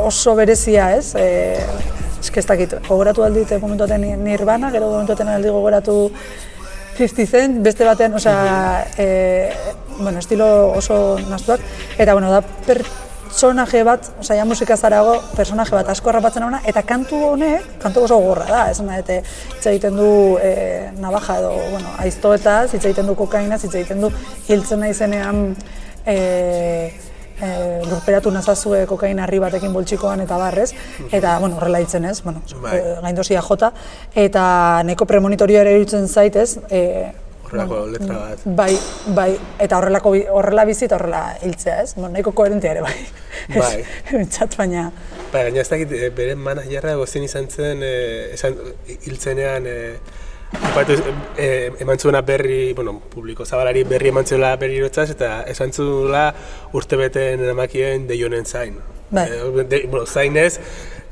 oso 0.00 0.34
berezia 0.34 0.94
ez, 0.96 1.14
e, 1.14 1.58
eske 2.20 2.40
ez 2.40 2.46
dakit, 2.48 2.78
gogoratu 2.88 3.24
aldit 3.26 3.52
momentu 3.60 3.84
baten 3.84 4.24
Nirvana, 4.24 4.70
gero 4.72 4.88
momentu 4.88 5.12
baten 5.12 5.28
aldi 5.34 5.52
gogoratu 5.52 5.98
50 6.96 7.26
Cent, 7.26 7.60
beste 7.62 7.84
batean, 7.84 8.14
osea, 8.14 8.86
e, 8.96 9.06
bueno, 9.98 10.18
estilo 10.18 10.72
oso 10.72 11.18
naztuak, 11.28 11.60
eta 11.98 12.12
bueno, 12.12 12.30
da 12.30 12.40
pertsonaje 12.42 13.82
bat, 13.84 14.10
osea, 14.20 14.36
ja 14.36 14.44
musika 14.44 14.76
zarago, 14.76 15.16
personaje 15.36 15.74
bat 15.74 15.88
asko 15.94 16.10
harrapatzen 16.10 16.46
hona, 16.46 16.60
eta 16.66 16.82
kantu 16.86 17.20
honek, 17.32 17.78
kantu 17.82 18.04
oso 18.08 18.18
gorra 18.22 18.46
da, 18.50 18.66
ez 18.70 18.78
da, 18.78 18.98
hitz 19.00 19.66
egiten 19.72 19.96
du 19.98 20.10
e, 20.42 20.90
navaja 21.00 21.38
edo, 21.42 21.54
bueno, 21.70 21.96
aiztoetaz, 22.04 22.74
hitz 22.74 22.84
egiten 22.84 23.10
du 23.10 23.16
kokaina, 23.18 23.58
hitz 23.58 23.74
egiten 23.74 24.04
du 24.04 24.12
hiltzen 24.48 24.84
naizenean, 24.84 25.42
e, 26.06 26.18
e, 27.40 27.48
lurperatu 27.88 28.30
nazazue 28.34 28.84
kokain 28.90 29.18
harri 29.22 29.40
batekin 29.42 29.72
boltsikoan 29.74 30.22
eta 30.24 30.38
barrez, 30.40 30.70
eta, 31.10 31.38
bueno, 31.42 31.58
horrela 31.58 31.80
hitzen 31.82 32.04
ez, 32.10 32.20
bueno, 32.22 32.42
bai. 32.62 32.78
e, 32.78 32.94
gaindosia 33.02 33.42
jota, 33.42 33.72
eta 34.14 34.46
neko 34.86 35.06
premonitorioa 35.10 35.64
ere 35.64 35.76
irutzen 35.78 36.08
zaitez, 36.08 36.58
e, 36.70 36.80
horrelako 37.44 37.74
bueno, 37.74 37.92
letra 37.92 38.18
bat. 38.18 38.44
Bai, 38.44 38.78
bai, 39.16 39.30
eta 39.58 39.78
horrelako 39.78 40.14
horrela 40.38 40.64
bizi 40.68 40.88
eta 40.88 40.98
horrela 40.98 41.22
hiltzea, 41.42 41.80
ez? 41.82 41.94
Bueno, 41.94 42.10
nahiko 42.16 42.32
koherentea 42.32 42.76
ere 42.76 42.84
bai. 42.84 42.96
Bai. 43.60 43.82
Entzat 44.16 44.54
baina. 44.56 44.86
Bai, 45.32 45.42
gaina 45.48 45.60
ez 45.60 45.68
dakit 45.68 45.90
e, 45.92 46.08
bere 46.16 46.36
manajerra 46.38 46.94
gozien 46.96 47.26
izan 47.26 47.50
zen, 47.50 47.82
e, 47.84 48.30
esan 48.32 48.54
hiltzenean 49.04 49.66
e, 49.68 49.78
Batu, 50.74 50.94
e, 51.36 51.72
eman 51.82 51.98
zuena 51.98 52.20
berri, 52.22 52.72
bueno, 52.74 53.00
publiko 53.10 53.44
zabalari 53.44 53.82
berri 53.84 54.10
eman 54.12 54.26
zuela 54.26 54.54
berri 54.56 54.78
erotzaz, 54.78 55.08
eta 55.10 55.42
esan 55.50 55.72
zuela 55.72 56.28
urte 56.72 56.96
beten 56.96 57.42
eramakien 57.42 58.06
deionen 58.06 58.46
zain. 58.46 58.78
Bai. 59.10 59.26
E, 59.30 59.64
de, 59.70 59.80
bueno, 59.90 60.06
zain 60.06 60.36
ez, 60.36 60.60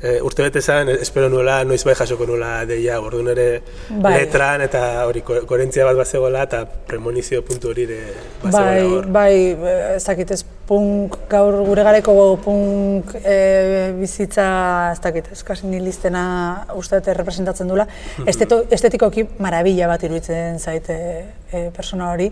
e, 0.03 0.21
urte 0.21 0.43
bete 0.43 0.61
zen, 0.61 0.89
espero 0.99 1.29
nuela, 1.31 1.61
noiz 1.63 1.81
bai 1.87 1.95
jasoko 1.95 2.27
nuela 2.27 2.65
deia, 2.67 2.99
orduan 2.99 3.31
ere 3.31 3.47
bai. 3.89 4.17
letran, 4.19 4.61
eta 4.65 4.81
hori 5.07 5.23
koherentzia 5.23 5.87
bat 5.87 5.97
bazegoela, 5.97 6.43
eta 6.49 6.65
premonizio 6.89 7.39
puntu 7.47 7.71
hori 7.71 7.87
ere 7.87 7.99
bazegoela 8.43 8.97
hor. 8.97 9.07
Bai, 9.15 9.37
bai, 9.63 9.95
ez 9.95 10.43
punk, 10.67 11.17
gaur 11.31 11.57
gure 11.67 11.83
gareko 11.83 12.13
punk 12.43 13.15
e, 13.19 13.37
bizitza, 13.99 14.47
ez 14.93 14.99
dakit, 15.03 15.31
eskasi 15.35 15.67
niliztena 15.67 16.25
uste 16.79 16.99
dute 16.99 17.15
representatzen 17.17 17.71
dula. 17.71 17.87
Esteto, 18.27 18.63
estetikoki 18.71 19.25
marabila 19.43 19.89
bat 19.91 20.03
iruditzen 20.03 20.59
zaite 20.59 20.97
e, 21.51 21.69
persona 21.75 22.11
hori 22.11 22.29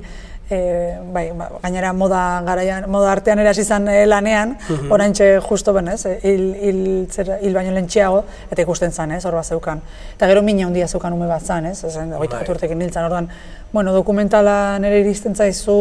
e, 0.52 0.98
bai, 1.14 1.32
ba, 1.38 1.48
gainera 1.64 1.94
moda 1.94 2.42
garaian, 2.46 2.88
moda 2.92 3.12
artean 3.12 3.40
erasi 3.40 3.64
izan 3.66 3.88
e, 3.88 4.06
lanean, 4.06 4.58
mm 4.58 4.92
oraintxe 4.92 5.28
justo 5.46 5.74
ben, 5.74 5.88
ez, 5.94 6.06
hil, 6.28 6.46
hil, 6.60 6.82
hil 7.42 7.56
baino 7.56 7.74
lentxeago, 7.76 8.24
eta 8.52 8.66
ikusten 8.66 8.92
zan, 8.92 9.16
ez, 9.16 9.24
hor 9.26 9.38
bat 9.40 9.48
zeukan. 9.48 9.82
Eta 10.16 10.28
gero 10.28 10.44
mina 10.44 10.68
handia 10.68 10.88
zeukan 10.88 11.14
ume 11.16 11.28
bat 11.30 11.44
zan, 11.44 11.66
ez, 11.72 11.84
ez, 11.88 11.96
goita 11.96 12.42
bat 12.42 12.50
urtekin 12.56 12.80
niltzen, 12.80 13.08
orduan, 13.08 13.30
bueno, 13.72 13.94
dokumentala 13.96 14.80
nire 14.84 15.00
iristen 15.06 15.36
zaizu, 15.36 15.78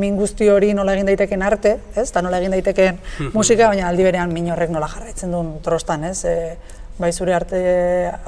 min 0.00 0.16
guzti 0.16 0.48
hori 0.48 0.72
nola 0.74 0.94
egin 0.96 1.08
daiteken 1.10 1.42
arte, 1.44 1.76
ez, 1.94 2.08
eta 2.08 2.22
nola 2.24 2.38
egin 2.40 2.54
daiteken 2.56 3.00
musika, 3.34 3.68
baina 3.68 3.88
aldi 3.88 4.06
berean 4.06 4.32
min 4.32 4.50
horrek 4.52 4.72
nola 4.72 4.88
jarraitzen 4.88 5.32
duen 5.34 5.56
trostan, 5.64 6.04
ez, 6.10 6.24
e, 6.24 6.56
bai 7.00 7.10
zure 7.12 7.34
arte 7.34 7.58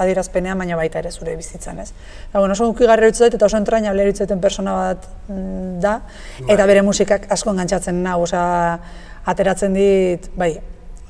adierazpenean, 0.01 0.57
baina 0.57 0.77
baita 0.79 0.99
ere 1.03 1.11
zure 1.11 1.35
bizitzan, 1.37 1.79
ez? 1.83 1.91
Ba, 2.33 2.39
bueno, 2.39 2.57
oso 2.57 2.67
ukigarri 2.71 3.11
zait 3.13 3.33
eta 3.33 3.45
oso 3.45 3.57
entraina 3.57 3.93
duten 3.93 4.41
persona 4.41 4.73
bat 4.73 5.07
mm, 5.27 5.79
da, 5.79 5.99
bai. 6.39 6.53
eta 6.55 6.65
bere 6.65 6.81
musikak 6.81 7.31
asko 7.31 7.51
engantzatzen 7.51 8.03
nahu, 8.03 8.23
osea, 8.23 8.79
ateratzen 9.25 9.73
dit, 9.73 10.29
bai, 10.35 10.55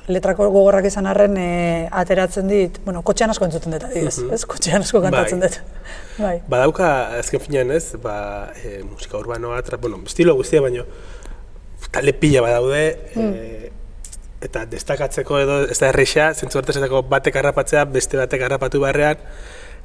letrako 0.08 0.50
gogorrak 0.52 0.86
izan 0.90 1.08
arren 1.08 1.38
e, 1.40 1.88
ateratzen 1.92 2.48
dit, 2.52 2.80
bueno, 2.86 3.02
kotxean 3.08 3.32
asko 3.32 3.48
entzuten 3.48 3.76
dut, 3.76 3.86
adibidez, 3.88 4.18
uh 4.20 4.34
ez? 4.36 4.44
Kotxean 4.50 4.84
asko 4.84 5.02
kantatzen 5.06 5.40
bai. 5.40 5.50
dut. 5.50 5.62
bai. 6.18 6.34
Badauka, 6.52 6.90
azken 7.22 7.44
finean 7.46 7.72
ez, 7.72 7.96
ba, 8.04 8.52
e, 8.60 8.82
musika 8.84 9.18
urbanoa, 9.22 9.62
bueno, 9.80 10.02
estilo 10.06 10.36
guztia, 10.36 10.62
baino, 10.62 10.84
talde 11.94 12.14
pila 12.20 12.44
badaude, 12.44 12.84
mm. 13.16 13.32
e, 13.32 13.72
eta 14.44 14.66
destakatzeko 14.70 15.40
edo 15.44 15.58
ez 15.72 15.80
da 15.80 15.90
erreixa, 15.90 16.32
zentzu 16.34 16.60
hartezateko 16.60 17.04
batek 17.12 17.40
harrapatzea, 17.42 17.86
beste 17.96 18.20
batek 18.20 18.46
harrapatu 18.48 18.82
beharrean, 18.84 19.22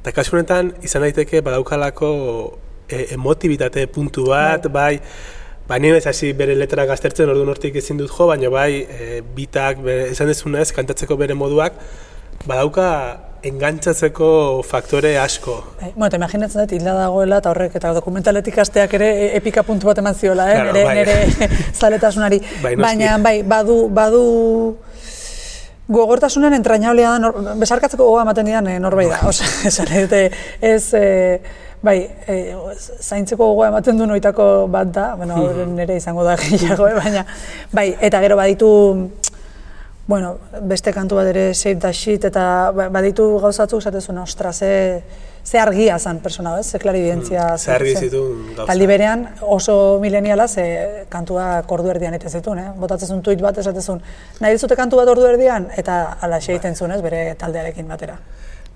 eta 0.00 0.14
kasu 0.16 0.36
honetan 0.36 0.72
izan 0.86 1.04
daiteke 1.06 1.42
badaukalako 1.46 2.10
e, 2.88 3.06
emotibitate 3.16 3.86
puntu 3.92 4.28
bat, 4.32 4.66
bai, 4.72 4.98
bai, 5.68 5.80
bai 5.80 5.94
ez 5.96 6.06
hasi 6.06 6.32
bere 6.32 6.56
letra 6.56 6.86
gaztertzen 6.88 7.28
ordu 7.28 7.44
nortik 7.44 7.76
ezin 7.76 7.98
dut 8.00 8.10
jo, 8.10 8.28
baina 8.30 8.50
bai, 8.50 8.70
e, 8.82 9.22
bitak, 9.36 9.82
bere, 9.84 10.10
esan 10.12 10.30
dezunez, 10.30 10.70
kantatzeko 10.72 11.16
bere 11.16 11.34
moduak, 11.34 11.76
badauka 12.46 12.90
engantzatzeko 13.42 14.62
faktore 14.66 15.18
asko. 15.18 15.56
Bai, 15.80 15.92
bueno, 15.94 16.08
eta 16.08 16.18
imaginatzen 16.18 16.62
dut, 16.64 16.74
hilda 16.74 16.94
dagoela, 16.96 17.38
eta 17.38 17.52
horrek, 17.52 17.76
eta 17.78 17.92
dokumentaletik 17.96 18.58
asteak 18.58 18.96
ere 18.98 19.10
e, 19.14 19.28
epika 19.38 19.62
puntu 19.66 19.90
bat 19.90 20.00
eman 20.02 20.16
ziola, 20.18 20.48
eh? 20.50 20.58
nere, 20.68 20.82
bai. 20.84 20.96
nere 20.98 21.46
zaletasunari. 21.80 22.40
Bai, 22.64 22.74
Baina, 22.80 23.14
bai, 23.22 23.36
badu, 23.46 23.78
badu 23.94 24.24
gogortasunen 25.88 26.58
entrainablea 26.58 27.14
da, 27.14 27.22
nor, 27.22 27.38
besarkatzeko 27.62 28.04
gogoa 28.04 28.26
ematen 28.26 28.50
dian 28.50 28.66
eh, 28.68 28.76
norbait 28.82 29.08
da. 29.12 29.22
Bai. 29.22 29.30
Osa, 29.30 29.48
esan, 29.70 29.94
ez, 29.94 30.82
eh, 30.98 31.38
bai, 31.82 31.98
eh, 32.26 32.56
zaintzeko 33.00 33.52
gogoa 33.52 33.70
ematen 33.72 34.02
du 34.02 34.06
noitako 34.10 34.66
bat 34.72 34.90
da, 34.92 35.12
bueno, 35.16 35.40
nere 35.78 35.96
izango 36.02 36.26
da 36.26 36.36
gehiago, 36.40 36.90
eh, 36.90 36.98
baina, 36.98 37.24
bai, 37.72 37.92
eta 38.00 38.20
gero 38.24 38.36
baditu, 38.40 38.70
bueno, 40.08 40.38
beste 40.64 40.90
kantu 40.96 41.18
bat 41.18 41.28
ere 41.28 41.52
save 41.52 41.76
the 41.82 41.90
shit 41.92 42.22
eta 42.24 42.42
ba, 42.72 42.86
baditu 42.88 43.26
gauzatzuk 43.42 43.82
esatezun, 43.82 44.16
ostra, 44.22 44.54
ze, 44.54 45.02
ze 45.44 45.60
argia 45.60 45.98
zan 45.98 46.22
persona, 46.24 46.54
ez? 46.58 46.70
Ze 46.70 46.78
klaribidentzia. 46.80 47.44
Mm, 47.52 47.58
ze 47.58 47.74
argi 47.74 47.92
zituen 47.94 48.40
gauza. 48.54 48.70
Taldi 48.72 48.88
berean 48.88 49.26
oso 49.42 49.76
mileniala 50.00 50.48
ze 50.48 50.64
kantua 51.12 51.50
kordu 51.68 51.92
erdian 51.92 52.16
ete 52.16 52.32
zituen, 52.32 52.58
eh? 52.64 52.72
Botatzen 52.80 53.20
tuit 53.22 53.44
bat 53.44 53.60
esatezun, 53.60 54.00
nahi 54.40 54.56
dizute 54.56 54.80
kantu 54.80 54.96
bat 55.02 55.12
ordu 55.12 55.28
erdian 55.28 55.68
eta 55.76 56.00
ala 56.24 56.40
xeiten 56.40 56.74
zuen, 56.74 56.96
ez? 56.96 57.02
Bere 57.04 57.22
taldearekin 57.36 57.92
batera. 57.92 58.16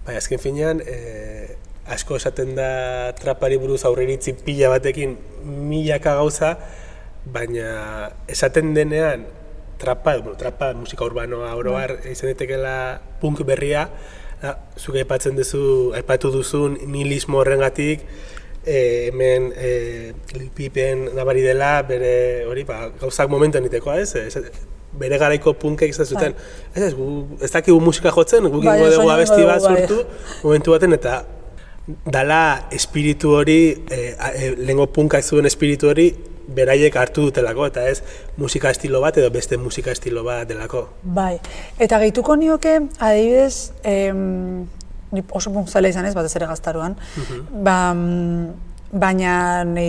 Bai, 0.04 0.20
azken 0.20 0.38
finean, 0.38 0.84
eh, 0.84 1.56
asko 1.88 2.20
esaten 2.20 2.54
da 2.60 3.12
trapari 3.16 3.56
buruz 3.56 3.86
aurreiritzi 3.88 4.36
pila 4.44 4.68
batekin 4.76 5.16
milaka 5.48 6.12
gauza, 6.20 6.58
baina 7.24 8.10
esaten 8.28 8.74
denean 8.76 9.24
trapa, 9.82 10.16
bueno, 10.18 10.38
trapa 10.38 10.72
musika 10.78 11.04
urbanoa 11.04 11.50
oroar 11.58 11.98
mm. 11.98 12.12
izan 12.14 12.30
daitekeela 12.30 12.76
punk 13.20 13.42
berria, 13.48 13.88
da, 14.42 14.56
zuke 14.78 15.02
aipatzen 15.02 15.38
duzu, 15.38 15.64
aipatu 15.98 16.30
duzun 16.34 16.78
nihilismo 16.86 17.42
horrengatik, 17.42 18.06
e, 18.62 18.76
hemen 19.10 19.50
e, 19.56 19.70
Pipen 20.54 21.08
nabari 21.16 21.42
dela, 21.42 21.80
bere 21.88 22.14
hori, 22.46 22.64
ba, 22.68 22.86
gauzak 23.00 23.30
momentuan 23.32 23.66
niteko, 23.66 23.94
ez? 23.98 24.14
bere 24.92 25.16
garaiko 25.16 25.54
punkek 25.56 25.88
izan 25.88 26.04
zuten, 26.06 26.34
bai. 26.36 26.74
ez, 26.76 26.82
ez, 26.90 26.94
gu, 26.94 27.06
ez 27.40 27.48
dakigu 27.50 27.78
musika 27.80 28.12
jotzen, 28.12 28.44
guk 28.52 28.66
bai, 28.66 28.76
dugu 28.92 29.08
abesti 29.08 29.40
bat 29.48 29.64
bai. 29.64 29.70
sortu, 29.72 30.02
momentu 30.42 30.74
baten, 30.74 30.96
eta 30.98 31.22
dala 32.04 32.42
espiritu 32.76 33.32
hori, 33.38 33.60
e, 33.88 34.02
e, 34.12 34.50
lehenko 34.60 34.90
punka 34.94 35.22
zuen 35.22 35.48
espiritu 35.48 35.88
hori, 35.90 36.10
beraiek 36.46 36.96
hartu 36.96 37.28
dutelako, 37.28 37.66
eta 37.70 37.86
ez 37.88 38.02
musika 38.36 38.70
estilo 38.70 39.00
bat 39.00 39.16
edo 39.18 39.30
beste 39.30 39.56
musika 39.56 39.92
estilo 39.92 40.24
bat 40.24 40.48
delako. 40.48 40.88
Bai, 41.02 41.38
eta 41.78 41.98
gehituko 42.02 42.36
nioke, 42.36 42.78
adibidez, 42.98 43.72
em, 43.84 44.66
oso 45.30 45.52
punzale 45.52 45.92
izan 45.92 46.06
ez, 46.08 46.14
batez 46.14 46.34
ere 46.36 46.48
gaztaruan, 46.50 46.96
mhm. 47.16 47.64
ba, 47.64 47.78
baina 48.92 49.64
ni 49.64 49.86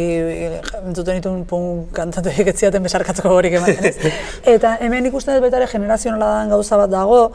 entzuten 0.87 1.19
ditun 1.19 1.43
punk 1.47 1.91
kantatu 1.95 2.31
egitziaten 2.31 2.83
besarkatzeko 2.87 3.33
horik 3.35 3.57
ematen 3.59 3.89
ez. 3.89 3.97
eta 4.55 4.77
hemen 4.81 5.09
ikusten 5.11 5.35
dut 5.35 5.43
betare 5.43 5.67
generazionala 5.67 6.45
gauza 6.51 6.79
bat 6.79 6.91
dago, 6.91 7.25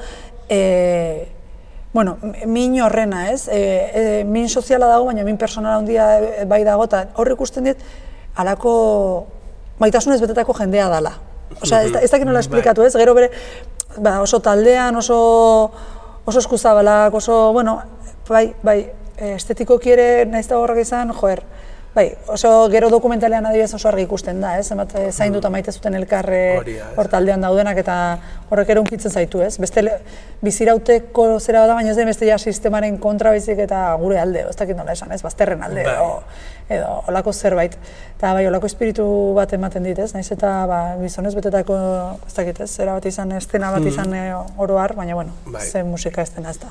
e, 0.48 1.28
bueno, 1.92 2.16
min 2.46 2.80
horrena 2.80 3.26
ez, 3.32 3.48
e, 3.48 3.60
e, 3.60 4.24
min 4.24 4.48
soziala 4.48 4.88
dago, 4.88 5.08
baina 5.10 5.24
min 5.28 5.36
personala 5.36 5.76
handia 5.82 6.08
bai 6.48 6.62
dago, 6.64 6.88
eta 6.88 7.04
horri 7.20 7.36
ikusten 7.36 7.68
dit, 7.68 7.84
alako 8.38 8.72
maitasunez 9.82 10.20
betetako 10.22 10.54
jendea 10.60 10.88
dala. 10.92 11.12
Osea, 11.62 11.82
ez, 11.82 11.92
ez 12.02 12.10
dakit 12.10 12.26
nola 12.26 12.38
bai. 12.38 12.46
esplikatu, 12.46 12.84
ez? 12.86 12.94
Gero 12.96 13.14
bere, 13.16 13.30
ba, 13.98 14.18
oso 14.22 14.40
taldean, 14.44 14.96
oso 14.96 15.18
oso 16.28 16.38
eskuzabalak, 16.38 17.14
oso, 17.14 17.52
bueno, 17.52 17.78
bai, 18.28 18.52
bai, 18.62 18.82
estetiko 19.16 19.78
kiere 19.80 20.26
naiz 20.28 20.44
da 20.50 20.58
horrek 20.60 20.82
izan, 20.84 21.14
joer, 21.16 21.40
bai, 21.98 22.12
oso 22.30 22.50
gero 22.70 22.88
dokumentalean 22.92 23.46
adibidez 23.48 23.72
oso 23.74 23.88
argi 23.90 24.04
ikusten 24.06 24.38
da, 24.40 24.52
ez? 24.60 24.68
Zenbat 24.70 24.92
eh, 25.00 25.08
zainduta 25.12 25.50
maite 25.50 25.72
zuten 25.74 25.96
elkarre 25.98 26.42
da, 26.62 26.90
hor 27.00 27.08
taldean 27.10 27.42
daudenak 27.42 27.80
eta 27.82 27.96
horrek 28.50 28.70
ere 28.74 28.82
unkitzen 28.84 29.10
zaitu, 29.10 29.40
ez? 29.42 29.56
Beste 29.58 29.82
bizirauteko 30.42 31.24
zera 31.40 31.64
bada, 31.64 31.74
baina 31.74 31.90
ez 31.90 31.96
den 31.98 32.06
beste 32.08 32.28
ja 32.28 32.38
sistemaren 32.38 32.98
kontra 33.02 33.32
baizik 33.34 33.58
eta 33.66 33.80
gure 34.00 34.20
alde, 34.22 34.44
ez 34.50 34.54
dakit 34.60 34.78
nola 34.78 34.94
esan, 34.94 35.10
ez? 35.12 35.20
Bazterren 35.26 35.62
alde 35.66 35.82
Bai. 35.88 35.94
edo 35.96 36.22
edo 36.68 36.88
olako 37.08 37.32
zerbait. 37.32 37.74
Eta 38.18 38.34
bai, 38.36 38.44
olako 38.46 38.68
espiritu 38.68 39.04
bat 39.36 39.52
ematen 39.56 39.86
dit, 39.88 39.98
ez? 39.98 40.10
Naiz 40.14 40.28
eta 40.34 40.52
ba, 40.68 40.80
gizonez 41.00 41.32
betetako, 41.34 41.78
ez 42.28 42.34
dakit, 42.36 42.60
ez? 42.60 42.70
Zera 42.76 42.94
bat 42.98 43.06
izan, 43.08 43.32
estena 43.40 43.70
bat 43.74 43.86
izan 43.88 44.12
eh, 44.14 44.34
oro 44.60 44.78
har, 44.78 44.94
baina 44.94 45.14
bueno, 45.18 45.32
Mm. 45.46 45.52
Bai. 45.52 45.66
ze 45.66 45.82
musika 45.84 46.22
estena 46.22 46.50
ez 46.50 46.58
da. 46.60 46.68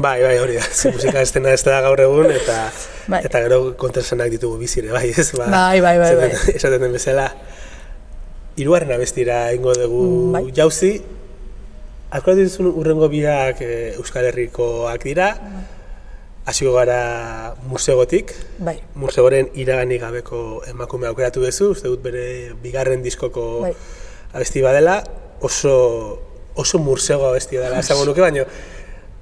Bai, 0.00 0.22
bai, 0.22 0.38
hori 0.38 0.54
da. 0.56 0.62
Ze 0.72 0.90
musika 0.92 1.20
estena 1.20 1.52
ez 1.52 1.62
da 1.66 1.80
gaur 1.84 2.00
egun 2.00 2.30
eta 2.32 2.70
Bai. 3.06 3.20
eta 3.26 3.40
gero 3.44 3.58
kontrasenak 3.80 4.30
ditugu 4.32 4.58
bizire, 4.62 4.90
bai, 4.92 5.10
ez? 5.16 5.30
Ba, 5.36 5.46
Bai, 5.52 5.80
bai, 5.84 5.98
bai, 5.98 6.14
bai. 6.16 6.30
Esaten 6.54 6.80
den 6.86 6.92
bezala. 6.96 7.28
Hirugarren 8.56 8.92
abestira 8.94 9.52
ingo 9.52 9.74
dugu 9.74 10.32
Bai. 10.32 10.44
jauzi. 10.56 10.92
Akoratu 12.14 12.44
dituzun 12.44 12.68
urrengo 12.70 13.08
biak 13.10 13.60
e, 13.66 13.70
Euskal 13.98 14.28
Herrikoak 14.30 15.02
dira. 15.04 15.32
Hasiko 16.46 16.74
gara 16.76 17.54
musegotik. 17.66 18.34
Bai. 18.60 18.76
Musegoren 19.00 19.48
iraganik 19.58 20.02
gabeko 20.04 20.60
emakume 20.70 21.08
aukeratu 21.08 21.40
duzu, 21.42 21.70
uste 21.74 21.88
dut 21.88 22.02
bere 22.04 22.52
bigarren 22.62 23.02
diskoko 23.02 23.46
Bai. 23.64 23.72
abesti 24.34 24.62
badela, 24.62 25.00
oso 25.40 25.74
oso 26.54 26.78
mursego 26.78 27.26
abestia 27.32 27.64
dela, 27.64 27.80
esango 27.82 28.04
nuke, 28.06 28.20
baina 28.22 28.44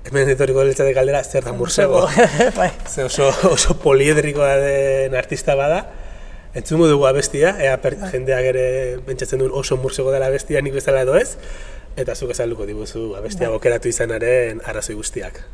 hemen 0.09 0.31
etorriko 0.35 0.65
litzateke 0.67 0.95
galdera 0.97 1.23
zer 1.25 1.45
da 1.45 1.53
mursego. 1.57 2.07
bai. 2.59 2.71
Ze 2.89 3.05
oso, 3.05 3.31
oso 3.51 3.77
poliedrikoa 3.83 4.57
den 4.63 5.15
artista 5.15 5.55
bada. 5.59 5.85
Entzungo 6.55 6.89
dugu 6.91 7.07
abestia, 7.09 7.55
ea 7.65 7.79
per, 7.81 7.97
jendeak 8.13 8.51
ere 8.53 8.67
pentsatzen 9.07 9.41
duen 9.41 9.55
oso 9.57 9.79
mursego 9.81 10.13
dela 10.13 10.29
abestia 10.29 10.61
nik 10.61 10.77
bezala 10.77 11.07
edo 11.07 11.17
ez. 11.17 11.39
Eta 11.97 12.17
zuk 12.17 12.33
ezaluko 12.37 12.69
diguzu 12.69 13.13
abestia 13.17 13.53
bokeratu 13.53 13.93
izanaren 13.93 14.65
arrazoi 14.65 14.97
guztiak. 14.97 15.45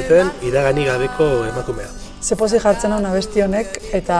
Entzuten, 0.00 0.30
iragani 0.42 0.84
gabeko 0.86 1.26
emakumea. 1.48 1.88
Ze 2.22 2.36
pozik 2.36 2.62
jartzen 2.62 2.92
hau 2.92 3.00
abesti 3.06 3.42
honek 3.42 3.78
eta 3.92 4.18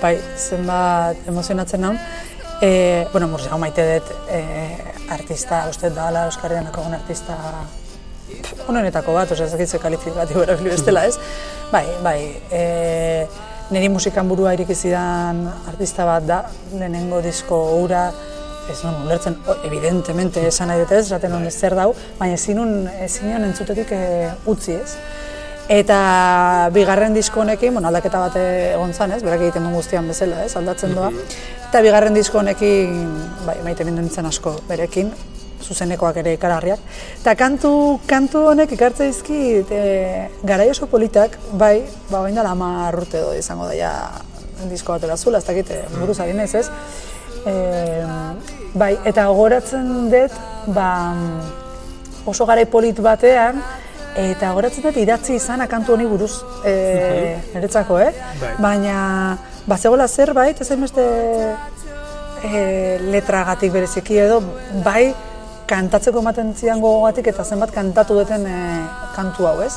bai, 0.00 0.16
zenbat 0.36 1.28
emozionatzen 1.28 1.80
naun. 1.80 1.98
E, 2.62 3.06
bueno, 3.12 3.28
murzego 3.28 3.58
maite 3.58 3.84
dut 3.98 4.10
e, 4.30 4.42
artista, 5.10 5.66
uste 5.68 5.88
dut 5.88 5.96
dala 5.98 6.26
Euskarrian 6.30 6.64
dakogun 6.64 6.94
artista 6.94 7.36
pff, 8.28 8.68
onenetako 8.68 9.14
bat, 9.14 9.32
osea, 9.34 9.46
ez 9.46 9.52
dakit 9.52 9.68
ze 9.68 9.78
kalifikatibo 9.82 10.42
erabili 10.42 10.70
bestela, 10.70 11.04
ez? 11.04 11.18
Bai, 11.72 11.86
bai, 12.04 12.18
e, 12.52 13.26
niri 13.72 13.88
musikan 13.88 14.28
burua 14.28 14.52
iriki 14.54 14.74
zidan 14.74 15.46
artista 15.70 16.04
bat 16.04 16.26
da, 16.28 16.42
lehenengo 16.74 17.22
disko 17.24 17.58
ura, 17.80 18.10
ez 18.70 18.78
nuen 18.84 19.02
ulertzen, 19.06 19.36
evidentemente 19.64 20.46
esan 20.46 20.70
nahi 20.70 20.82
dut 20.82 20.92
ez, 20.92 21.06
esaten 21.06 21.32
nuen 21.34 21.50
zer 21.50 21.74
dau, 21.78 21.92
baina 22.18 22.36
ezin 22.36 22.60
nion 22.60 23.48
entzutetik 23.48 23.92
e, 23.96 24.30
utzi 24.46 24.76
ez. 24.76 24.94
Eta 25.72 26.68
bigarren 26.74 27.14
disko 27.14 27.40
honekin, 27.40 27.72
bueno, 27.74 27.88
aldaketa 27.88 28.20
bat 28.20 28.38
egon 28.42 28.92
zan, 28.92 29.14
ez, 29.16 29.22
berak 29.22 29.46
egiten 29.46 29.64
duen 29.64 29.76
guztian 29.78 30.08
bezala, 30.10 30.42
ez, 30.44 30.56
aldatzen 30.58 30.94
doa. 30.94 31.12
Eta 31.68 31.82
bigarren 31.84 32.14
disko 32.18 32.42
honekin, 32.42 32.98
bai, 33.46 33.60
maite 33.64 33.86
mindu 33.88 34.02
nintzen 34.02 34.26
asko 34.28 34.56
berekin, 34.68 35.12
zuzenekoak 35.62 36.18
ere 36.22 36.34
ikaragarriak. 36.36 36.82
Eta 37.20 37.36
kantu, 37.38 37.72
kantu 38.10 38.42
honek 38.50 38.74
ikartze 38.76 39.06
dizkit, 39.08 39.70
e, 39.70 40.28
garai 40.42 40.68
oso 40.74 40.90
politak, 40.90 41.38
bai, 41.52 41.78
ba, 42.10 42.20
bain 42.20 42.36
dela 42.36 42.52
hamar 42.56 42.98
urte 42.98 43.22
edo 43.22 43.32
izango 43.38 43.70
da 43.70 43.78
ja 43.78 43.92
disko 44.70 44.94
batera 44.96 45.16
zula, 45.16 45.38
ez 45.38 45.46
dakit, 45.46 45.70
eh, 45.70 45.84
buruz 45.98 46.18
ari 46.20 46.34
naiz, 46.36 46.54
ez? 46.54 46.68
E, 47.46 47.54
bai, 48.74 48.92
eta 49.08 49.26
gogoratzen 49.30 50.10
dut, 50.12 50.36
ba, 50.74 50.88
oso 52.26 52.46
garai 52.46 52.66
polit 52.70 53.00
batean, 53.02 53.58
eta 54.18 54.52
goratzen 54.52 54.84
dut 54.86 54.98
idatzi 55.00 55.36
izana 55.38 55.66
kantu 55.70 55.96
honi 55.96 56.06
buruz 56.06 56.32
e, 56.68 56.74
niretzako, 57.54 57.98
eh? 58.04 58.12
Bai. 58.40 58.54
Baina, 58.60 58.96
bazegola 59.66 60.08
zerbait, 60.08 60.60
ez 60.60 60.78
beste 60.78 61.04
e, 62.44 62.62
letragatik 63.10 63.72
bereziki 63.72 64.18
edo, 64.22 64.40
bai 64.84 65.12
kantatzeko 65.70 66.20
ematen 66.20 66.52
zidan 66.54 66.82
gogogatik 66.82 67.30
eta 67.32 67.44
zenbat 67.44 67.72
kantatu 67.74 68.18
duten 68.20 68.46
e, 68.46 68.62
kantu 69.16 69.48
hau, 69.48 69.58
ez? 69.64 69.74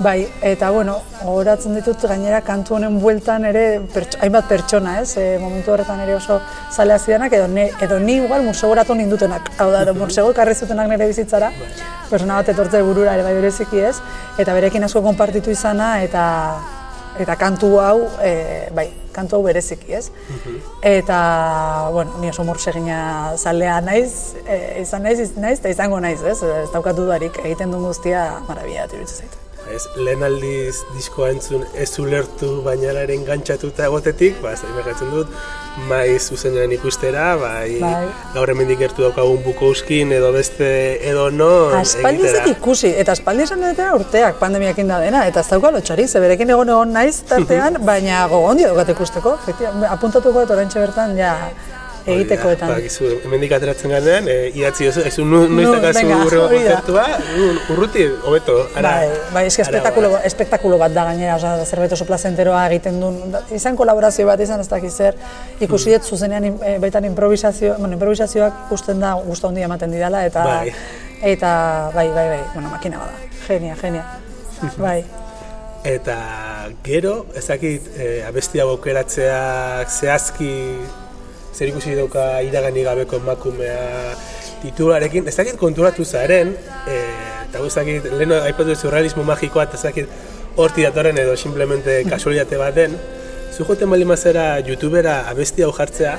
Bai, 0.00 0.22
eta 0.40 0.70
bueno, 0.72 0.94
gogoratzen 1.20 1.74
ditut 1.76 2.00
gainera 2.08 2.38
kantu 2.40 2.78
honen 2.78 2.94
bueltan 3.02 3.44
ere 3.44 3.64
pertso, 3.92 4.16
hainbat 4.24 4.46
pertsona, 4.48 4.94
ez? 5.02 5.10
E, 5.20 5.24
momentu 5.42 5.74
horretan 5.74 6.00
ere 6.00 6.14
oso 6.16 6.38
zalea 6.72 6.96
zidanak 6.98 7.34
edo, 7.36 7.48
ne, 7.52 7.66
edo 7.84 7.98
ni 8.00 8.14
igual 8.22 8.40
mursegoratu 8.46 8.96
nindutenak. 8.96 9.50
Hau 9.60 9.68
da, 9.74 9.82
mursego 9.92 10.30
ekarri 10.32 10.54
zutenak 10.56 10.88
nire 10.88 11.08
bizitzara, 11.10 11.50
persona 12.08 12.38
bat 12.40 12.48
etortze 12.48 12.80
burura 12.86 13.12
ere 13.18 13.26
bai 13.26 13.34
bereziki 13.36 13.82
ez, 13.90 13.98
eta 14.40 14.54
berekin 14.56 14.88
asko 14.88 15.02
konpartitu 15.04 15.52
izana 15.52 15.90
eta 16.06 16.24
eta 17.20 17.36
kantu 17.36 17.74
hau, 17.84 18.06
e, 18.24 18.32
bai, 18.72 18.86
kantu 19.12 19.36
hau 19.36 19.42
bereziki, 19.44 19.92
ez? 19.98 20.06
Eta, 20.80 21.20
bueno, 21.92 22.16
ni 22.22 22.30
oso 22.32 22.44
mursegina 22.48 23.34
zalea 23.36 23.76
naiz, 23.84 24.32
e, 24.46 24.80
izan 24.80 25.04
naiz, 25.04 25.20
iz- 25.26 25.36
naiz, 25.36 25.58
eta 25.60 25.68
izango 25.76 26.00
naiz, 26.00 26.22
ez? 26.22 26.38
Ez 26.40 26.70
daukat 26.72 26.96
dudarik, 26.96 27.36
egiten 27.44 27.70
duen 27.76 27.84
guztia 27.90 28.24
marabia 28.48 28.86
bat 28.88 28.96
iruditzen 28.96 29.26
zait. 29.26 29.49
Ez, 29.70 29.84
lehen 30.02 30.22
aldiz 30.26 30.80
diskoa 30.96 31.30
entzun 31.30 31.62
ez 31.78 31.90
ulertu 32.02 32.48
baina 32.64 32.90
ere 32.90 33.14
engantzatuta 33.14 33.86
egotetik, 33.86 34.40
ba, 34.42 34.54
ez 34.56 34.64
imagatzen 34.66 35.12
dut, 35.14 35.30
mai 35.88 36.18
zuzenean 36.18 36.72
ikustera, 36.74 37.28
bai, 37.38 37.78
Bai. 37.82 38.08
gaur 38.34 38.50
hemendik 38.50 38.80
gertu 38.82 39.06
daukagun 39.06 39.42
Bukowskin 39.44 40.12
edo 40.16 40.32
beste 40.34 40.70
edo 41.06 41.28
no 41.30 41.50
Aspaldi 41.78 42.26
ez 42.28 42.44
ikusi, 42.50 42.92
eta 43.02 43.14
aspaldi 43.16 43.46
esan 43.46 43.62
dut 43.64 43.82
urteak 44.00 44.40
pandemiakin 44.42 44.90
da 44.90 45.00
dena, 45.04 45.24
eta 45.30 45.44
ez 45.44 45.50
dauka 45.52 45.70
lotxarik, 45.76 46.10
ze 46.10 46.22
berekin 46.22 46.50
egon 46.56 46.74
egon 46.74 46.96
naiz 46.98 47.20
tartean, 47.30 47.78
baina 47.90 48.24
gogondi 48.32 48.66
daukat 48.66 48.94
ikusteko, 48.96 49.36
apuntatuko 49.90 50.42
dut 50.42 50.56
oraintxe 50.56 50.82
bertan, 50.82 51.14
ja, 51.18 51.36
egitekoetan. 52.16 52.68
Ba, 52.72 52.78
gizu, 52.84 53.08
hemendik 53.24 53.52
ateratzen 53.56 53.90
ganean, 53.94 54.28
e, 54.28 54.36
idatzi 54.54 54.88
duzu, 54.88 55.04
ez 55.06 55.14
nu, 55.18 55.42
noiz 55.48 55.68
dakazu 55.68 56.00
venga, 56.00 56.18
urrego 56.26 56.48
un- 56.48 57.60
urruti, 57.74 58.06
hobeto, 58.24 58.56
ara. 58.74 58.90
Bai, 58.90 59.08
bai, 59.34 59.44
eski 59.46 59.62
espektakulo, 59.62 60.10
ba. 60.10 60.20
espektakulo 60.24 60.78
bat 60.78 60.92
da 60.92 61.04
gainera, 61.10 61.36
osea, 61.36 61.64
zerbait 61.64 61.92
oso 61.92 62.04
plazenteroa 62.08 62.66
egiten 62.68 63.00
duen, 63.00 63.36
izan 63.56 63.76
kolaborazio 63.76 64.26
bat 64.26 64.40
izan 64.40 64.60
ez 64.60 64.68
dakiz 64.68 64.92
zer, 64.94 65.16
ikusi 65.60 65.92
dut 65.94 66.02
zuzenean 66.04 66.44
eh, 66.44 66.78
baitan 66.82 67.04
improvisazio, 67.04 67.74
bueno, 67.78 67.94
improvisazioak 67.94 68.66
ikusten 68.66 69.00
da 69.00 69.14
gustu 69.26 69.48
handia 69.48 69.64
ematen 69.70 69.90
didala 69.90 70.24
eta 70.26 70.44
Bai. 70.44 70.74
eta 71.22 71.90
bai, 71.94 72.08
bai, 72.08 72.28
bai, 72.34 72.40
bueno, 72.54 72.68
makina 72.70 72.98
bada. 72.98 73.12
Genia, 73.46 73.76
genia. 73.80 74.04
Bai. 74.76 75.04
Eta 75.84 76.16
gero, 76.84 77.26
ez 77.34 77.46
dakit, 77.48 77.86
e, 77.96 78.22
abestia 78.28 78.66
aukeratzeak 78.68 79.88
zehazki 79.88 80.50
zer 81.52 81.68
ikusi 81.68 81.94
dauka 81.98 82.40
iragani 82.46 82.82
gabeko 82.86 83.16
emakumea 83.16 84.14
titularekin, 84.62 85.26
ez 85.28 85.36
dakit 85.36 85.56
konturatu 85.56 86.04
zaren, 86.04 86.54
e, 86.88 86.98
eta 87.48 87.62
ez 87.66 87.74
dakit, 87.74 88.10
lehen 88.18 88.32
aipatu 88.42 88.68
duzu 88.74 88.90
realismo 88.92 89.24
magikoa, 89.24 89.64
eta 89.68 89.78
ez 89.78 89.82
dakit 89.88 90.08
horti 90.56 90.82
datorren 90.84 91.18
edo 91.18 91.36
simplemente 91.36 92.02
kasualitate 92.10 92.58
bat 92.60 92.74
den, 92.76 92.96
zu 93.56 93.64
joten 93.64 93.90
bali 93.90 94.04
mazera 94.04 94.58
youtubera 94.60 95.24
abesti 95.30 95.62
hau 95.66 95.72
jartzea, 95.72 96.18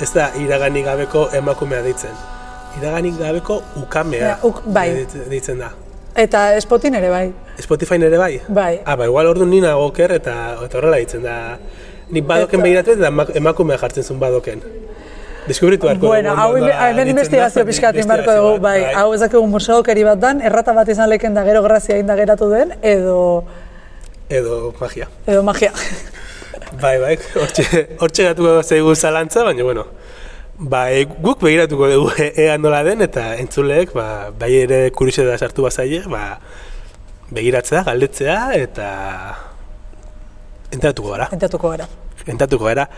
ez 0.00 0.10
da 0.14 0.30
iragani 0.40 0.82
gabeko 0.86 1.28
emakumea 1.34 1.82
deitzen. 1.82 2.14
Iraganik 2.78 3.16
gabeko 3.18 3.62
ukamea 3.82 4.20
Ja, 4.26 4.34
uk- 4.46 4.62
bai. 4.66 5.06
deitzen 5.30 5.58
da. 5.58 5.72
Eta 6.18 6.60
Spotin 6.60 6.94
ere 6.98 7.08
bai. 7.10 7.32
Spotify 7.62 7.96
ere 8.02 8.18
bai? 8.18 8.40
Bai. 8.48 8.80
Ah, 8.84 8.96
ba, 8.96 9.06
igual 9.06 9.26
orduan 9.26 9.50
nina 9.50 9.72
goker 9.78 10.12
eta, 10.16 10.34
eta 10.64 10.78
horrela 10.78 10.96
ditzen 10.98 11.22
da. 11.22 11.58
Nik 12.10 12.24
badoken 12.28 12.62
begiratu 12.64 12.94
eta 12.96 13.08
emak- 13.12 13.34
emakumea 13.36 13.78
jartzen 13.78 14.04
zuen 14.04 14.20
badoken. 14.20 14.62
Deskubritu 15.48 15.86
beharko 15.86 16.06
Bueno, 16.12 16.34
hau 16.36 16.50
hemen 16.56 17.08
investigazio 17.08 17.62
da, 17.62 17.66
pixkat 17.68 17.96
egin 17.96 18.08
beharko 18.10 18.34
dugu, 18.36 18.58
bai, 18.60 18.82
hau 18.94 19.14
ez 19.14 19.20
dakigu 19.22 19.46
museokeri 19.48 20.04
bat 20.04 20.20
dan, 20.20 20.42
errata 20.44 20.74
bat 20.76 20.88
izan 20.92 21.08
leken 21.08 21.34
da 21.34 21.44
gero 21.46 21.62
grazia 21.64 21.96
egin 21.96 22.06
da 22.10 22.16
geratu 22.16 22.50
den, 22.52 22.74
edo, 22.82 23.44
Edo 24.28 24.74
magia. 24.80 25.06
edo 25.26 25.42
magia. 25.42 25.72
Bai, 26.82 26.98
bai, 27.00 27.14
hortxe, 27.40 27.64
hortxe 27.98 28.24
gatuko 28.28 28.58
zaigu 28.62 28.92
zalantza, 28.94 29.42
baina, 29.44 29.64
bueno, 29.64 29.86
ba, 30.58 30.90
e, 30.92 31.06
guk 31.06 31.40
begiratuko 31.40 31.88
dugu 31.88 32.10
e- 32.18 32.32
ea 32.44 32.58
nola 32.58 32.82
den, 32.84 33.00
eta 33.08 33.36
entzuleek, 33.40 33.94
ba, 33.96 34.28
bai 34.38 34.52
ere 34.66 34.90
kuriose 34.90 35.24
da 35.24 35.38
sartu 35.38 35.62
bazaile, 35.64 36.02
ba, 36.12 36.38
begiratzea, 37.30 37.84
galdetzea, 37.88 38.38
eta 38.54 38.88
entratuko 40.72 41.10
gara, 41.14 41.28
Entatuko 41.32 41.70
gara. 41.70 41.86
entratuko 42.26 42.64
gara. 42.64 42.88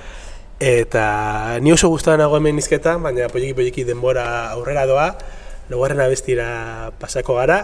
Eta 0.60 1.58
ni 1.64 1.72
oso 1.72 1.88
guztua 1.88 2.16
nago 2.20 2.36
hemen 2.36 2.58
izketan, 2.60 3.02
baina 3.02 3.28
poliki 3.32 3.54
poliki 3.56 3.84
denbora 3.88 4.50
aurrera 4.52 4.84
doa, 4.86 5.06
logarren 5.70 6.00
abestira 6.04 6.90
pasako 7.00 7.38
gara. 7.38 7.60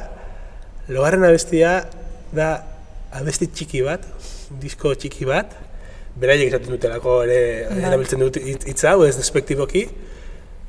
Logarren 0.89 1.25
abestia 1.29 1.83
da 2.33 2.49
abesti 3.13 3.49
txiki 3.53 3.83
bat, 3.85 4.07
disko 4.63 4.95
txiki 4.95 5.27
bat, 5.29 5.53
beraiek 6.17 6.49
esaten 6.49 6.73
dutelako 6.73 7.19
ere 7.27 7.41
Bai. 7.69 7.83
erabiltzen 7.91 8.23
dut 8.23 8.39
hitz 8.41 8.79
hau, 8.89 9.03
ez 9.05 9.17
despektiboki, 9.19 9.85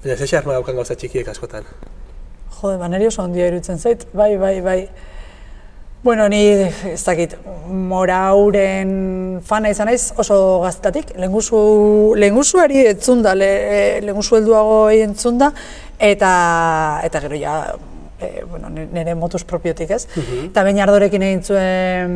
baina 0.04 0.18
ze 0.18 0.28
xarma 0.28 0.58
daukan 0.58 0.76
gauza 0.76 0.96
txikiek 1.00 1.28
askotan. 1.32 1.64
Jode, 2.58 2.78
ba, 2.82 2.88
niri 2.90 3.08
oso 3.08 3.22
ondia 3.24 3.48
iruditzen 3.48 3.78
zait, 3.80 4.04
bai, 4.18 4.34
bai, 4.42 4.56
bai. 4.66 4.80
Bueno, 6.04 6.30
ni 6.30 6.40
ez 6.46 7.04
dakit, 7.04 7.34
morauren 7.68 8.92
fana 9.44 9.72
izan 9.74 9.90
naiz 9.90 10.12
oso 10.22 10.38
gaztatik, 10.64 11.10
lehengusu, 11.18 12.14
lehengusuari 12.22 12.86
entzunda, 12.94 13.34
le, 13.36 13.50
e, 13.50 13.82
lehengusu 14.06 14.38
helduago 14.38 14.78
entzunda, 14.94 15.50
eta, 16.00 16.32
eta 17.04 17.22
gero 17.26 17.40
ja, 17.42 17.58
e, 18.22 18.44
bueno, 18.46 18.70
ni- 18.70 18.86
nire 18.94 19.16
motus 19.20 19.44
propiotik 19.44 19.92
ez. 19.98 20.06
Eta 20.46 20.64
baina 20.64 20.86
ardorekin 20.86 21.26
egin 21.28 21.44
zuen 21.44 22.16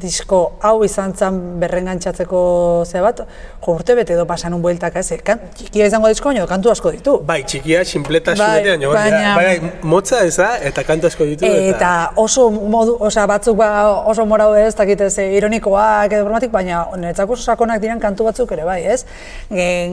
disko 0.00 0.40
hau 0.62 0.84
izan 0.84 1.12
zen 1.14 1.38
berrengantzatzeko 1.60 2.84
ze 2.86 3.00
bat, 3.00 3.20
jo 3.64 3.72
urte 3.74 3.94
bete 3.98 4.12
edo 4.14 4.24
pasan 4.26 4.54
un 4.54 4.62
bueltak 4.62 4.96
ez, 4.96 5.08
kan, 5.24 5.40
txikia 5.56 5.86
izango 5.86 6.08
disko, 6.08 6.28
baina 6.30 6.46
kantu 6.46 6.70
asko 6.70 6.90
ditu. 6.94 7.18
Bai, 7.26 7.42
txikia, 7.44 7.84
sinpleta, 7.84 8.34
Bai, 8.38 8.62
bai, 8.64 8.76
baina, 8.78 8.92
baina- 8.94 9.34
bai, 9.36 9.72
motza 9.82 10.22
ez 10.24 10.36
da, 10.36 10.50
eta 10.62 10.84
kantu 10.84 11.06
asko 11.10 11.24
ditu, 11.24 11.46
Eta 11.46 12.12
oso 12.16 12.48
modu, 12.50 12.96
osea, 13.00 13.26
batzuk 13.26 13.56
ba 13.58 13.68
oso 14.06 14.24
morau 14.26 14.52
ez, 14.54 14.74
dakit 14.74 15.00
ez, 15.00 15.18
ironikoak 15.18 16.12
edo 16.12 16.24
bromatik, 16.24 16.50
baina 16.52 16.86
niretzako 16.96 17.32
oso 17.36 17.42
sakonak 17.42 17.80
diren 17.82 18.00
kantu 18.00 18.24
batzuk 18.28 18.52
ere 18.52 18.64
bai, 18.64 18.82
ez? 18.84 19.04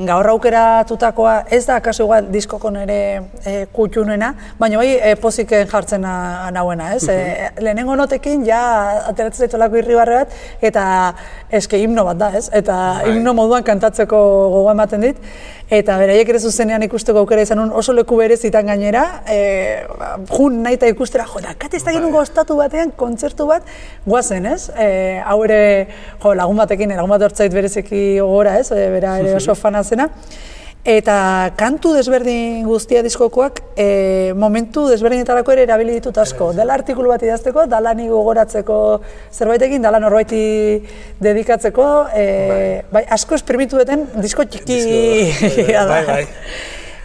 Gaur 0.06 0.28
aukeratutakoa 0.36 1.36
ez 1.52 1.66
da 1.66 1.80
kasu 1.82 2.04
igual 2.06 2.28
diskoko 2.32 2.70
nere 2.72 2.98
e, 3.46 3.66
kutxunena, 3.74 4.34
baina 4.60 4.78
bai 4.82 4.92
e, 4.98 5.16
poziken 5.22 5.68
jartzen 5.72 6.02
na- 6.02 6.52
nauena, 6.52 6.94
ez? 6.96 7.08
E, 7.10 7.50
lehenengo 7.62 7.96
notekin 7.96 8.46
ja 8.48 8.62
ateratzen 9.10 9.46
zaitolako 9.48 9.80
irribarre 9.96 10.24
bat, 10.24 10.34
eta 10.62 10.86
eske 11.56 11.80
himno 11.80 12.04
bat 12.06 12.20
da, 12.20 12.30
ez? 12.38 12.50
Eta 12.54 12.76
Bai. 13.02 13.12
himno 13.14 13.34
moduan 13.38 13.64
kantatzeko 13.64 14.20
gogoa 14.54 14.74
ematen 14.76 15.04
dit, 15.06 15.20
eta 15.70 15.98
beraiek 15.98 16.30
ere 16.30 16.40
zuzenean 16.40 16.84
ikusteko 16.86 17.24
aukera 17.24 17.46
izan 17.46 17.60
nun 17.62 17.72
oso 17.74 17.94
leku 17.94 18.18
berezitan 18.20 18.68
gainera, 18.70 19.06
e, 19.28 19.40
ba, 20.00 20.16
jun 20.30 20.62
nahi 20.64 20.80
eta 20.80 20.90
ikustera, 20.92 21.26
jo, 21.30 21.42
dakate 21.44 21.78
ez 21.78 21.84
da 21.86 21.96
genuen 21.96 22.14
goztatu 22.14 22.58
batean, 22.60 22.92
kontzertu 22.98 23.48
bat, 23.50 23.64
guazen, 24.06 24.46
ez? 24.52 24.68
E, 24.76 25.22
hau 25.26 25.40
ere, 25.48 25.62
jo, 26.22 26.36
lagun 26.36 26.60
batekin, 26.64 26.96
lagun 26.96 27.16
bat 27.16 27.30
hortzait 27.30 27.54
bereziki 27.54 28.20
gogora, 28.20 28.60
ez? 28.60 28.70
E, 28.72 28.90
bera 28.94 29.18
ere 29.22 29.38
oso 29.40 29.56
fana 29.56 29.84
zena. 29.84 30.10
Eta 30.86 31.50
kantu 31.58 31.96
desberdin 31.96 32.60
guztia 32.68 33.02
diskokoak 33.02 33.58
e, 33.74 34.34
momentu 34.38 34.84
desberdinetarako 34.86 35.56
ere 35.56 35.64
erabili 35.66 35.96
ditut 35.98 36.20
asko. 36.22 36.52
Dala 36.54 36.76
artikulu 36.78 37.10
bat 37.10 37.24
idazteko, 37.26 37.64
dala 37.72 37.96
ni 37.98 38.06
gogoratzeko 38.12 38.78
zerbaitekin, 39.34 39.82
dala 39.82 39.98
norbaiti 40.04 40.44
dedikatzeko, 41.26 41.88
e, 42.14 42.26
bai. 42.94 43.02
asko 43.18 43.34
esprimitu 43.34 43.82
duten 43.82 44.06
disko 44.22 44.46
txiki 44.46 44.78
da. 45.74 45.88
bai, 45.96 46.04
bai. 46.06 46.24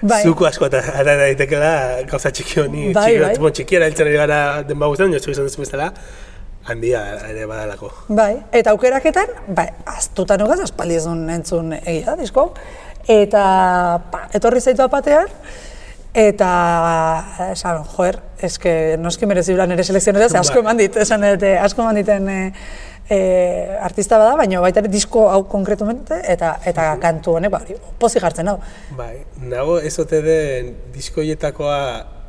Bai. 0.01 0.21
Zuko 0.29 0.45
asko 0.49 0.69
eta 0.69 0.81
ara 1.01 1.17
daitekela 1.25 1.73
gauza 2.09 2.31
txiki 2.33 2.61
honi, 2.61 2.91
Bai, 2.93 3.15
txiki, 3.15 3.25
bai. 3.25 3.33
bueno, 3.39 3.55
txikia 3.57 3.81
erabiltzen 3.81 4.09
ari 4.11 4.21
gara 4.21 4.43
denba 4.69 4.93
guztien, 4.93 5.17
jozu 5.17 5.33
izan 5.33 5.49
duzu 5.49 5.65
bezala, 5.65 5.91
handia 6.69 7.03
ere 7.29 7.49
badalako. 7.49 7.91
Bai, 8.09 8.35
eta 8.53 8.73
aukeraketan, 8.77 9.35
bai, 9.57 9.67
aztuta 9.89 10.37
nogaz, 10.41 10.61
aspaldi 10.65 10.97
ez 11.01 11.05
entzun 11.09 11.75
egia, 11.81 12.17
disko. 12.21 12.51
Eta 13.09 13.43
pa, 14.11 14.27
etorri 14.37 14.61
zaitu 14.61 14.83
apatean, 14.85 15.29
eta 16.15 16.51
esan, 17.53 17.85
joer, 17.95 18.19
eske 18.43 18.97
noski 18.99 19.29
merezibla 19.31 19.67
nire 19.67 19.85
selekzionera, 19.87 20.29
ze 20.29 20.39
asko 20.39 20.63
eman 20.65 20.81
dit, 20.81 20.97
esan 20.97 21.23
dut, 21.27 21.45
eh, 21.47 21.57
asko 21.63 21.85
eman 21.85 22.01
diten 22.01 22.29
e, 22.29 22.39
e, 23.09 23.19
artista 23.81 24.19
bada, 24.19 24.35
baina 24.37 24.61
baita 24.61 24.83
disko 24.83 25.29
hau 25.31 25.45
konkretumente, 25.49 26.19
eta 26.33 26.57
eta 26.67 26.97
kantu 27.03 27.37
honek, 27.39 27.53
ba, 27.55 27.63
hori, 27.63 27.79
pozik 27.99 28.23
jartzen 28.27 28.51
hau. 28.51 28.59
Bai, 28.99 29.25
nago 29.43 29.79
ez 29.79 29.97
ote 30.03 30.23
den 30.27 30.75
diskoietakoa 30.95 31.81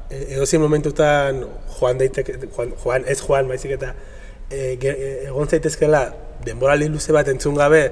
e- 0.10 0.25
edozein 0.38 0.62
momentutan 0.62 1.43
joan 1.79 2.01
daiteke, 2.01 2.38
joan, 2.47 2.75
joan, 2.84 3.07
ez 3.07 3.21
joan 3.21 3.49
baizik 3.49 3.77
eta 3.79 3.95
e, 4.51 4.75
egon 5.27 5.49
zaitezkela 5.49 6.05
denboraldi 6.45 6.89
luze 6.89 7.13
bat 7.15 7.27
entzun 7.31 7.55
gabe 7.57 7.88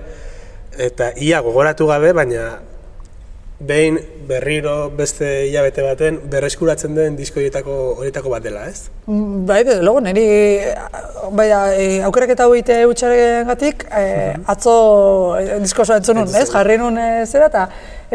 eta 0.77 1.13
ia 1.17 1.41
gogoratu 1.45 1.88
gabe, 1.88 2.13
baina 2.13 2.60
behin 3.60 3.97
berriro 4.27 4.89
beste 4.95 5.27
hilabete 5.49 5.84
baten 5.84 6.19
berreskuratzen 6.32 6.95
den 6.95 7.17
diskoietako 7.19 7.75
horietako 7.99 8.32
bat 8.32 8.45
dela, 8.45 8.63
ez? 8.69 8.88
Bai, 9.05 9.63
desde 9.65 9.84
luego, 9.84 9.99
niri 10.05 10.23
bai, 11.36 11.49
e, 11.75 11.88
aukeraketa 12.08 12.45
hau 12.45 12.53
egitea 12.55 12.86
eutxaren 12.86 13.51
gatik, 13.51 13.84
e, 13.91 14.05
atzo 14.53 14.75
e, 15.41 15.60
diskosoa 15.65 15.99
entzun 15.99 16.21
nun, 16.21 16.32
ez? 16.39 16.47
Jarri 16.53 16.79
nun 16.79 17.01
e, 17.01 17.10
zera, 17.27 17.51
eta, 17.51 17.67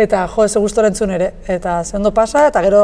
eta 0.07 0.25
jo, 0.33 0.49
ez 0.49 0.64
gustora 0.64 0.88
entzun 0.88 1.12
ere. 1.12 1.35
Eta 1.45 1.83
ze 1.85 1.99
ondo 2.01 2.14
pasa, 2.17 2.47
eta 2.49 2.64
gero 2.64 2.83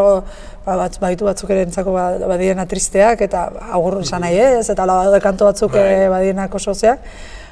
ba, 0.66 0.76
batz, 0.84 0.98
baitu 1.00 1.24
batzuk 1.30 1.56
ere 1.56 1.64
entzako 1.64 1.96
ba, 1.96 2.10
badiena 2.34 2.68
tristeak, 2.68 3.24
eta 3.24 3.48
agur 3.70 4.02
esan 4.02 4.26
nahi 4.26 4.36
ez, 4.36 4.68
eta 4.68 4.84
badaude 4.84 5.24
kantu 5.24 5.48
batzuk 5.48 5.78
Bai. 5.80 5.92
e, 6.04 6.08
badienak 6.12 6.60
oso 6.60 6.76
zeak. 6.76 7.08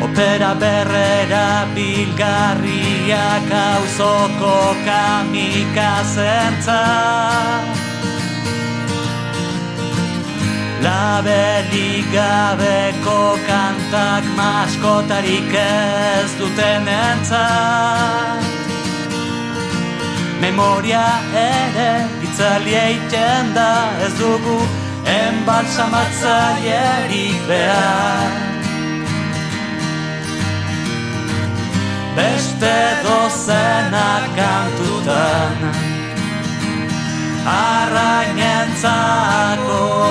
Opera 0.04 0.52
berrera 0.60 1.64
bilgarriak 1.72 3.48
auzoko 3.48 4.76
kamikazentzak 4.84 7.83
Labelik 10.84 12.04
gabeko 12.12 13.40
kantak 13.48 14.20
maskotarik 14.36 15.48
ez 15.56 16.28
duten 16.36 16.84
entzat. 16.88 18.44
Memoria 20.44 21.08
ere 21.32 22.04
itzali 22.26 22.74
eiten 22.76 23.54
da 23.56 23.96
ez 24.04 24.12
dugu 24.20 24.60
enbalsamatzailerik 25.08 27.40
behar. 27.48 28.28
Beste 32.14 32.76
dozena 33.08 34.10
kantutan 34.36 35.56
Arrainentzako 37.44 40.03